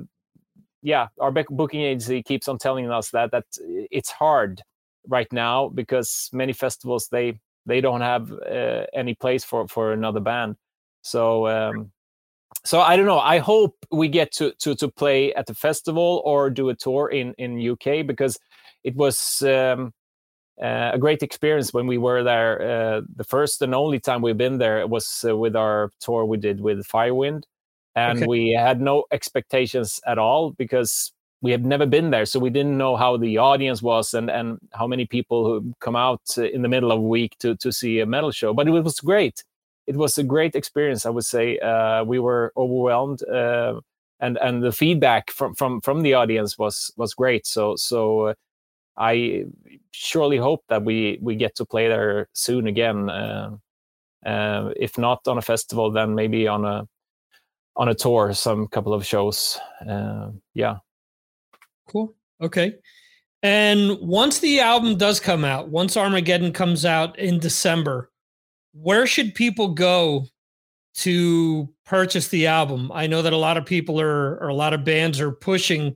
[0.86, 3.46] yeah, our booking agency keeps on telling us that that
[3.90, 4.62] it's hard
[5.08, 10.20] right now because many festivals they they don't have uh, any place for for another
[10.20, 10.56] band.
[11.02, 11.92] So um,
[12.66, 13.20] so I don't know.
[13.20, 17.10] I hope we get to to to play at the festival or do a tour
[17.10, 18.38] in in UK because
[18.84, 19.94] it was um,
[20.62, 22.62] uh, a great experience when we were there.
[22.62, 26.38] Uh, the first and only time we've been there was uh, with our tour we
[26.38, 27.44] did with Firewind,
[27.96, 28.28] and okay.
[28.28, 31.12] we had no expectations at all because
[31.44, 34.58] we had never been there, so we didn't know how the audience was and and
[34.74, 38.00] how many people who come out in the middle of a week to to see
[38.00, 38.54] a metal show.
[38.54, 39.44] But it was great
[39.88, 41.06] it was a great experience.
[41.06, 43.82] I would say uh, we were overwhelmed, uh,
[44.20, 47.46] and and the feedback from from from the audience was was great.
[47.46, 48.34] So so uh,
[48.98, 49.46] I
[49.92, 53.10] surely hope that we we get to play there soon again.
[53.10, 53.58] Uh,
[54.26, 56.88] uh, if not on a festival, then maybe on a
[57.76, 59.60] on a tour, some couple of shows.
[59.88, 60.78] Uh, yeah.
[61.88, 62.14] Cool.
[62.42, 62.76] Okay.
[63.42, 68.10] And once the album does come out, once Armageddon comes out in December,
[68.74, 70.26] where should people go
[70.96, 72.92] to purchase the album?
[72.94, 75.96] I know that a lot of people are, or a lot of bands are pushing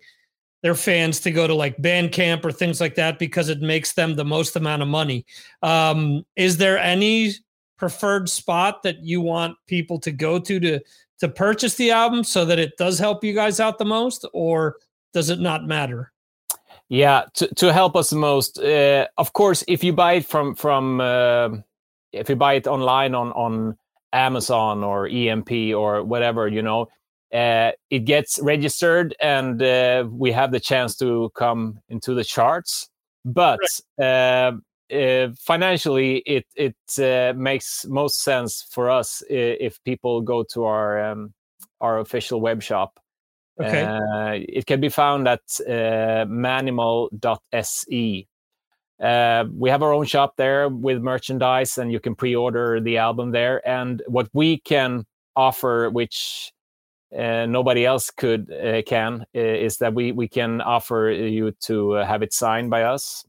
[0.62, 4.16] their fans to go to like Bandcamp or things like that because it makes them
[4.16, 5.26] the most amount of money.
[5.62, 7.34] Um, is there any
[7.78, 10.80] preferred spot that you want people to go to to
[11.20, 14.76] to purchase the album so that it does help you guys out the most, or
[15.14, 16.12] does it not matter?
[16.90, 20.56] Yeah, to, to help us the most, uh, of course, if you buy it from
[20.56, 21.50] from uh,
[22.14, 23.78] if you buy it online on on
[24.14, 26.88] Amazon or EMP or whatever, you know,
[27.34, 32.90] uh, it gets registered and uh, we have the chance to come into the charts.
[33.26, 33.60] But
[34.00, 34.54] right.
[34.94, 41.04] uh, financially, it it uh, makes most sense for us if people go to our
[41.04, 41.34] um,
[41.82, 42.98] our official web shop.
[43.60, 43.84] Okay.
[43.84, 48.28] Uh, it can be found at uh, manimal.se
[49.00, 53.32] uh, we have our own shop there with merchandise, and you can pre-order the album
[53.32, 53.68] there.
[53.68, 55.06] And what we can
[55.36, 56.52] offer, which
[57.18, 62.24] uh, nobody else could uh, can, is that we we can offer you to have
[62.24, 63.24] it signed by us,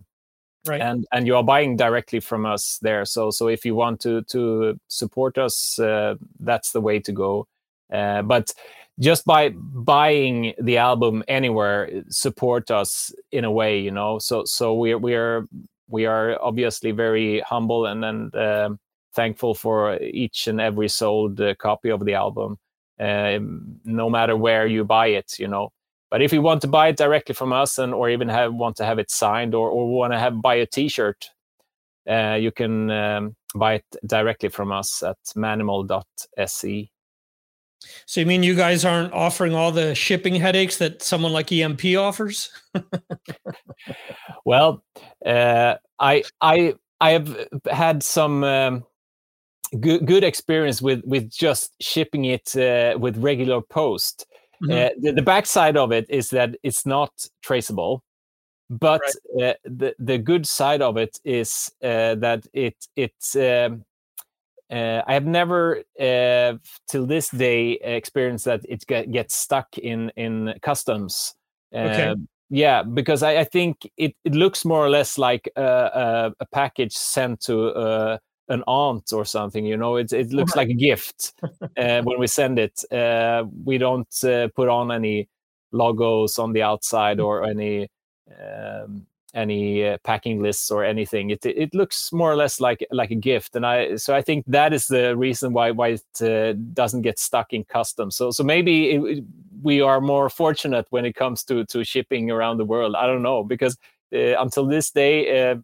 [0.66, 0.80] right?
[0.80, 3.04] And and you are buying directly from us there.
[3.04, 7.46] So so if you want to to support us, uh, that's the way to go.
[7.92, 8.52] Uh, but
[9.00, 14.18] just by buying the album anywhere support us in a way you know?
[14.18, 15.46] So so we we are
[15.88, 18.70] we are obviously very humble and and uh,
[19.14, 22.58] thankful for each and every sold uh, copy of the album
[23.00, 23.38] uh,
[23.84, 25.70] no matter where you buy it you know?
[26.10, 28.76] But if you want to buy it directly from us and or even have want
[28.76, 31.30] to have it signed or or want to have buy a t-shirt
[32.08, 36.90] uh, you can um, buy it directly from us at manimal.se
[38.06, 41.84] so you mean you guys aren't offering all the shipping headaches that someone like EMP
[41.96, 42.50] offers?
[44.44, 44.82] well,
[45.24, 48.84] uh, I I I have had some um,
[49.80, 54.26] good good experience with with just shipping it uh, with regular post.
[54.62, 54.72] Mm-hmm.
[54.72, 57.12] Uh, the, the backside of it is that it's not
[57.42, 58.02] traceable,
[58.68, 59.00] but
[59.36, 59.50] right.
[59.50, 63.84] Uh, the the good side of it is uh, that it it um,
[64.70, 66.54] uh, I have never, uh,
[66.88, 71.34] till this day, experienced that it get, gets stuck in in customs.
[71.74, 72.14] Uh, okay.
[72.50, 76.46] Yeah, because I, I, think it, it looks more or less like a, a, a
[76.46, 79.66] package sent to uh, an aunt or something.
[79.66, 82.82] You know, it it looks like a gift uh, when we send it.
[82.90, 84.08] Uh, we don't
[84.54, 85.28] put on any
[85.72, 87.88] logos on the outside or any
[88.30, 91.30] um, any uh, packing lists or anything.
[91.30, 94.44] It it looks more or less like like a gift, and I so I think
[94.46, 98.16] that is the reason why why it uh, doesn't get stuck in customs.
[98.16, 99.24] So so maybe it,
[99.62, 102.94] we are more fortunate when it comes to to shipping around the world.
[102.94, 103.76] I don't know because
[104.14, 105.56] uh, until this day uh,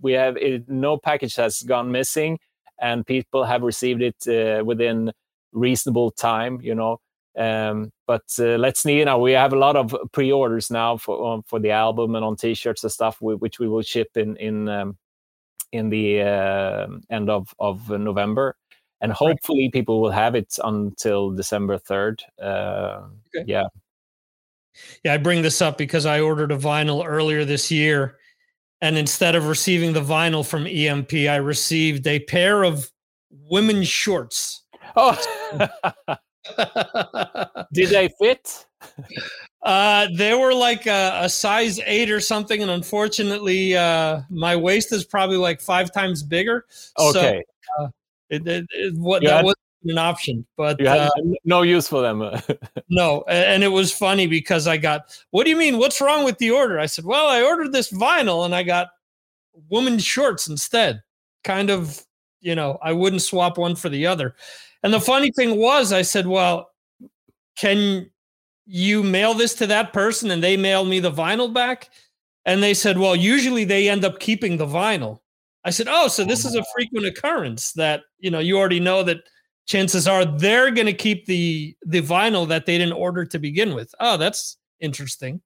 [0.00, 2.38] we have it, no package has gone missing,
[2.80, 5.12] and people have received it uh, within
[5.52, 6.60] reasonable time.
[6.62, 7.00] You know.
[7.38, 8.98] Um, but uh, let's see.
[8.98, 12.24] You know, we have a lot of pre-orders now for um, for the album and
[12.24, 14.98] on T-shirts and stuff, which we will ship in in um,
[15.72, 18.56] in the uh, end of of November,
[19.00, 19.72] and hopefully right.
[19.72, 22.22] people will have it until December third.
[22.40, 23.02] Uh,
[23.34, 23.44] okay.
[23.46, 23.64] Yeah.
[25.04, 28.16] Yeah, I bring this up because I ordered a vinyl earlier this year,
[28.80, 32.90] and instead of receiving the vinyl from EMP, I received a pair of
[33.30, 34.62] women's shorts.
[34.96, 35.18] Oh.
[37.72, 38.66] Did they fit?
[39.62, 44.92] Uh, they were like a, a, size eight or something, and unfortunately, uh, my waist
[44.92, 46.66] is probably like five times bigger.
[46.98, 47.44] Okay,
[47.78, 47.88] so, uh,
[48.28, 51.10] it, it, it, what that wasn't an option, but you had uh,
[51.44, 52.28] no use for them.
[52.88, 55.78] no, and it was funny because I got, "What do you mean?
[55.78, 58.88] What's wrong with the order?" I said, "Well, I ordered this vinyl, and I got
[59.70, 61.02] women's shorts instead."
[61.44, 62.04] Kind of,
[62.40, 64.34] you know, I wouldn't swap one for the other.
[64.82, 66.68] And the funny thing was, I said, "Well,
[67.56, 68.10] can
[68.66, 71.90] you mail this to that person and they mail me the vinyl back?
[72.44, 75.20] And they said well usually they end up keeping the vinyl.
[75.64, 79.02] I said oh so this is a frequent occurrence that you know you already know
[79.04, 79.18] that
[79.66, 83.74] chances are they're going to keep the the vinyl that they didn't order to begin
[83.74, 83.94] with.
[84.00, 85.40] Oh that's interesting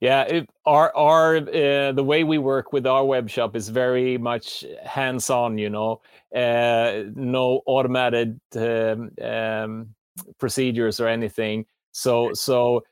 [0.00, 4.18] yeah it, our our uh, the way we work with our web shop is very
[4.18, 6.00] much hands on you know
[6.34, 9.88] uh, no automated um, um,
[10.38, 12.82] procedures or anything so so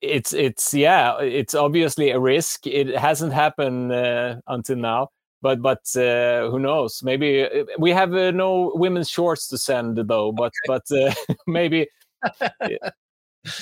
[0.00, 2.66] it's it's yeah, it's obviously a risk.
[2.66, 5.08] It hasn't happened uh, until now,
[5.42, 7.02] but but uh, who knows?
[7.02, 10.32] Maybe uh, we have uh, no women's shorts to send though.
[10.32, 10.80] But okay.
[10.90, 11.88] but uh, maybe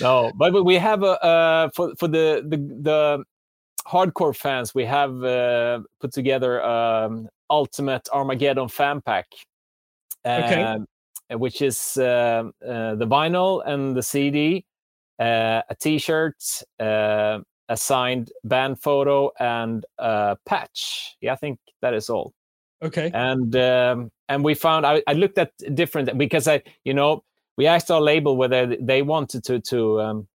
[0.01, 0.33] no.
[0.35, 3.25] But, we have a uh, for for the the the
[3.87, 4.75] hardcore fans.
[4.75, 9.27] We have uh, put together um, ultimate Armageddon fan pack.
[10.27, 10.79] okay.
[11.31, 14.67] Which is the vinyl and the CD,
[15.19, 16.37] uh, a T-shirt,
[16.79, 21.17] uh, a signed band photo, and a patch.
[21.21, 22.35] Yeah, I think that is all.
[22.83, 23.11] Okay.
[23.15, 27.23] And um, and we found I, I looked at different because I you know
[27.57, 30.29] we asked our label whether they wanted to to um,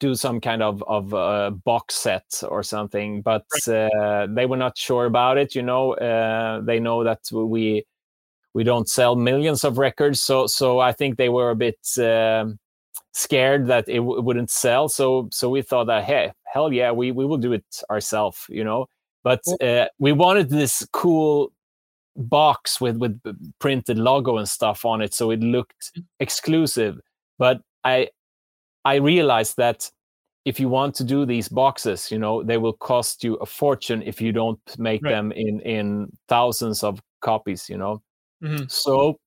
[0.00, 4.76] do some kind of of uh, box set or something, but uh, they were not
[4.76, 5.54] sure about it.
[5.54, 7.84] You know, uh, they know that we
[8.54, 12.58] we don't sell millions of records, so so I think they were a bit um,
[13.12, 14.88] scared that it w- wouldn't sell.
[14.88, 18.64] So so we thought that hey, hell yeah, we we will do it ourselves, you
[18.64, 18.86] know.
[19.24, 21.52] But uh, we wanted this cool
[22.18, 23.20] box with with
[23.58, 27.00] printed logo and stuff on it, so it looked exclusive.
[27.38, 28.08] But I
[28.84, 29.90] I realized that
[30.44, 34.02] if you want to do these boxes, you know, they will cost you a fortune
[34.02, 35.10] if you don't make right.
[35.10, 38.02] them in in thousands of copies, you know.
[38.42, 38.64] Mm-hmm.
[38.68, 39.18] So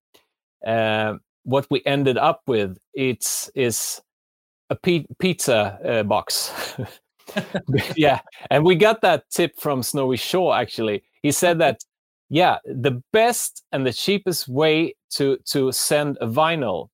[0.66, 4.02] uh, what we ended up with it's is
[4.70, 6.52] a p- pizza uh, box.
[7.96, 8.20] yeah,
[8.50, 10.54] and we got that tip from Snowy Shaw.
[10.54, 11.80] Actually, he said that
[12.32, 16.88] yeah, the best and the cheapest way to to send a vinyl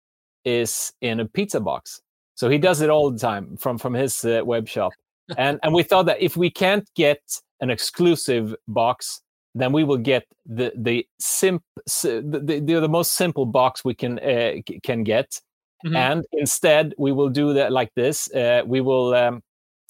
[0.44, 2.02] is in a pizza box.
[2.34, 4.92] So he does it all the time from from his uh, web shop.
[5.38, 7.22] and and we thought that if we can't get
[7.62, 9.22] an exclusive box
[9.54, 14.20] then we will get the the simp the, the, the most simple box we can
[14.20, 15.42] uh, can get
[15.86, 15.96] mm-hmm.
[15.96, 19.42] and instead we will do that like this uh, we will um,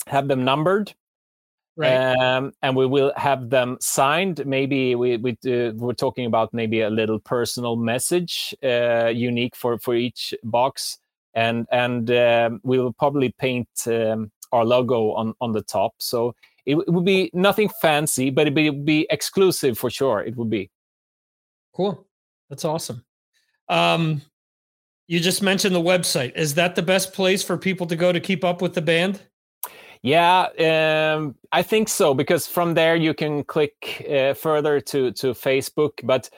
[0.08, 0.94] have them numbered
[1.78, 2.16] right.
[2.18, 6.82] um, and we will have them signed maybe we, we uh, we're talking about maybe
[6.82, 10.98] a little personal message uh, unique for for each box
[11.34, 16.34] and and um, we will probably paint um, our logo on on the top so
[16.68, 20.20] it, it would be nothing fancy, but it would be exclusive for sure.
[20.20, 20.70] It would be
[21.74, 22.06] cool.
[22.50, 23.06] That's awesome.
[23.70, 24.22] Um,
[25.08, 26.36] you just mentioned the website.
[26.36, 29.22] Is that the best place for people to go to keep up with the band?
[30.02, 35.34] Yeah, um, I think so because from there you can click uh, further to to
[35.34, 35.92] Facebook.
[36.04, 36.30] But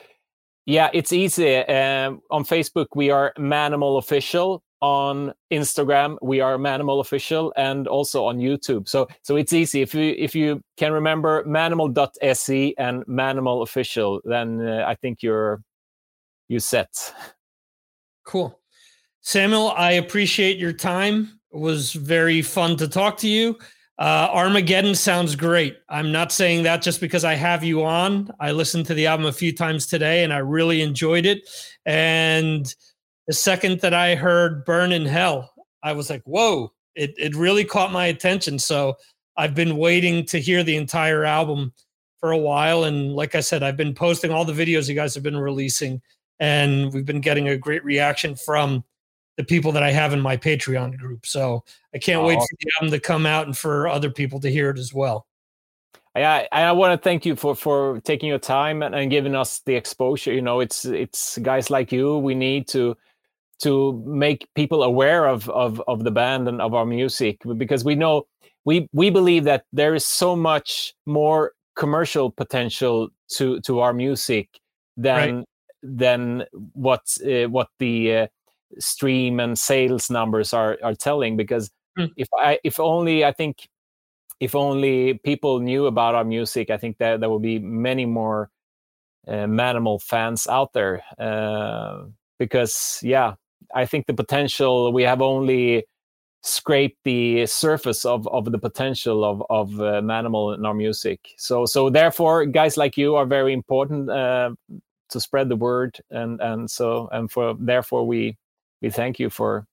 [0.66, 1.56] yeah, it's easy.
[1.56, 6.16] Um, on Facebook, we are Manimal Official, on Instagram.
[6.22, 8.88] We are Manimal Official and also on YouTube.
[8.88, 14.66] So so it's easy if you if you can remember manimal.se and Manimal Official, then
[14.66, 15.62] uh, I think you're
[16.48, 17.14] you set.
[18.24, 18.58] Cool.
[19.20, 21.39] Samuel, I appreciate your time.
[21.52, 23.58] Was very fun to talk to you.
[23.98, 25.76] Uh, Armageddon sounds great.
[25.88, 28.30] I'm not saying that just because I have you on.
[28.40, 31.48] I listened to the album a few times today and I really enjoyed it.
[31.84, 32.74] And
[33.26, 37.64] the second that I heard Burn in Hell, I was like, whoa, it, it really
[37.64, 38.58] caught my attention.
[38.58, 38.96] So
[39.36, 41.72] I've been waiting to hear the entire album
[42.20, 42.84] for a while.
[42.84, 46.02] And like I said, I've been posting all the videos you guys have been releasing,
[46.38, 48.84] and we've been getting a great reaction from
[49.40, 51.24] the people that I have in my Patreon group.
[51.24, 51.64] So
[51.94, 54.50] I can't oh, wait for the album to come out and for other people to
[54.50, 55.26] hear it as well.
[56.14, 59.60] I, I want to thank you for for taking your time and, and giving us
[59.60, 60.32] the exposure.
[60.34, 62.96] You know, it's it's guys like you we need to
[63.60, 67.94] to make people aware of, of of the band and of our music because we
[67.94, 68.26] know
[68.64, 74.48] we we believe that there is so much more commercial potential to to our music
[74.96, 75.46] than right.
[75.82, 78.26] than what uh, what the uh,
[78.78, 82.08] stream and sales numbers are are telling because Mm.
[82.16, 83.68] if i if only i think
[84.38, 88.48] if only people knew about our music i think that there will be many more
[89.26, 92.04] uh, manimal fans out there uh,
[92.38, 93.34] because yeah
[93.74, 95.84] i think the potential we have only
[96.42, 101.66] scraped the surface of of the potential of of uh, manimal in our music so
[101.66, 104.50] so therefore guys like you are very important uh,
[105.10, 108.36] to spread the word and and so and for therefore we
[108.82, 109.66] we thank you for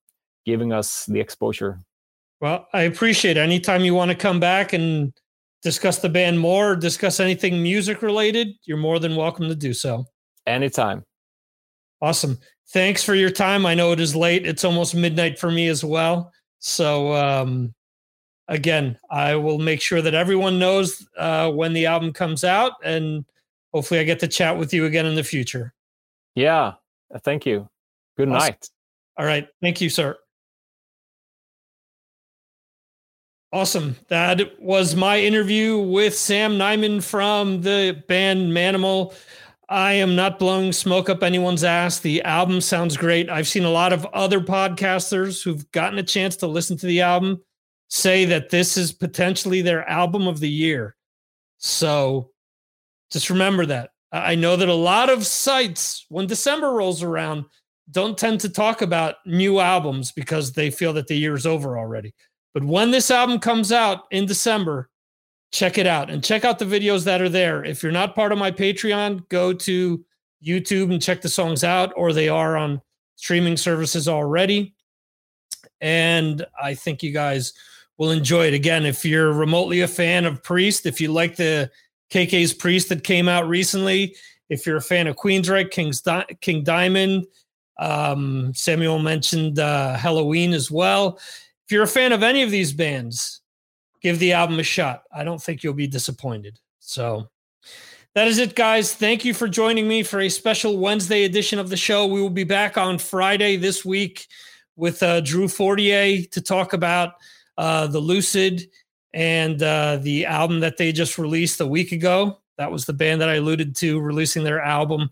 [0.46, 1.80] giving us the exposure
[2.42, 3.42] Well, I appreciate it.
[3.42, 5.12] Anytime you want to come back and
[5.64, 9.74] discuss the band more, or discuss anything music related, you're more than welcome to do
[9.74, 10.06] so.
[10.46, 11.04] anytime
[12.02, 12.38] Awesome.
[12.74, 13.66] Thanks for your time.
[13.66, 14.46] I know it is late.
[14.46, 16.32] It's almost midnight for me as well.
[16.60, 17.74] So, um,
[18.48, 23.26] again, I will make sure that everyone knows uh, when the album comes out, and
[23.74, 25.74] hopefully, I get to chat with you again in the future.
[26.36, 26.74] yeah
[27.24, 27.68] thank you
[28.18, 28.50] good Awesome.
[28.54, 28.70] night
[29.18, 29.48] All right.
[29.62, 30.18] Thank you, sir.
[33.54, 33.96] Awesome.
[34.10, 39.16] That was my interview with Sam Nyman from the band Manimal.
[39.70, 42.00] I am not blowing smoke up anyone's ass.
[42.00, 43.30] The album sounds great.
[43.30, 47.02] I've seen a lot of other podcasters who've gotten a chance to listen to the
[47.02, 47.42] album
[47.90, 50.96] say that this is potentially their album of the year.
[51.58, 52.32] So
[53.12, 53.92] just remember that.
[54.12, 57.46] I know that a lot of sites, when December rolls around,
[57.92, 62.14] don't tend to talk about new albums because they feel that the year's over already.
[62.54, 64.90] But when this album comes out in December,
[65.52, 67.64] check it out and check out the videos that are there.
[67.64, 70.04] If you're not part of my Patreon, go to
[70.46, 72.82] YouTube and check the songs out, or they are on
[73.16, 74.76] streaming services already.
[75.82, 77.54] And I think you guys
[77.98, 78.54] will enjoy it.
[78.54, 81.72] Again, if you're remotely a fan of Priest, if you like the
[82.12, 84.16] KK's Priest that came out recently,
[84.50, 87.26] if you're a fan of Queensryche, King's Di- King Diamond,
[87.80, 91.20] um, Samuel mentioned uh, Helloween as well.
[91.66, 93.42] If you're a fan of any of these bands,
[94.02, 95.04] give the album a shot.
[95.14, 96.60] I don't think you'll be disappointed.
[96.80, 97.30] So
[98.16, 98.94] that is it, guys.
[98.94, 102.08] Thank you for joining me for a special Wednesday edition of the show.
[102.08, 104.28] We will be back on Friday this week
[104.76, 107.14] with uh, Drew Fortier to talk about
[107.58, 108.70] uh, the Lucid
[109.14, 112.40] and uh, the album that they just released a week ago.
[112.58, 115.10] That was the band that I alluded to releasing their album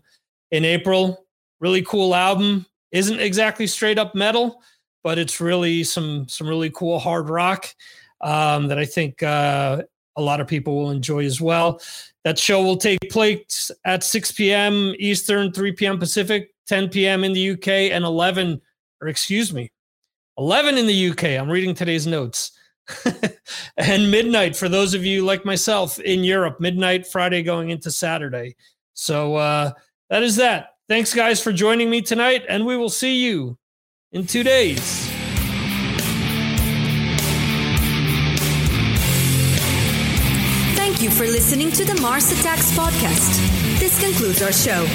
[0.50, 1.25] in April.
[1.60, 2.66] Really cool album.
[2.92, 4.62] Isn't exactly straight up metal,
[5.02, 7.66] but it's really some some really cool hard rock
[8.20, 9.82] um, that I think uh,
[10.16, 11.80] a lot of people will enjoy as well.
[12.24, 14.94] That show will take place at 6 p.m.
[14.98, 15.98] Eastern, 3 p.m.
[15.98, 17.22] Pacific, 10 p.m.
[17.22, 18.60] in the UK, and 11,
[19.00, 19.70] or excuse me,
[20.38, 21.24] 11 in the UK.
[21.24, 22.52] I'm reading today's notes.
[23.76, 28.54] and midnight for those of you like myself in Europe, midnight Friday going into Saturday.
[28.94, 29.72] So uh,
[30.08, 30.75] that is that.
[30.88, 33.58] Thanks, guys, for joining me tonight, and we will see you
[34.12, 35.10] in two days.
[40.76, 43.80] Thank you for listening to the Mars Attacks podcast.
[43.80, 44.86] This concludes our show.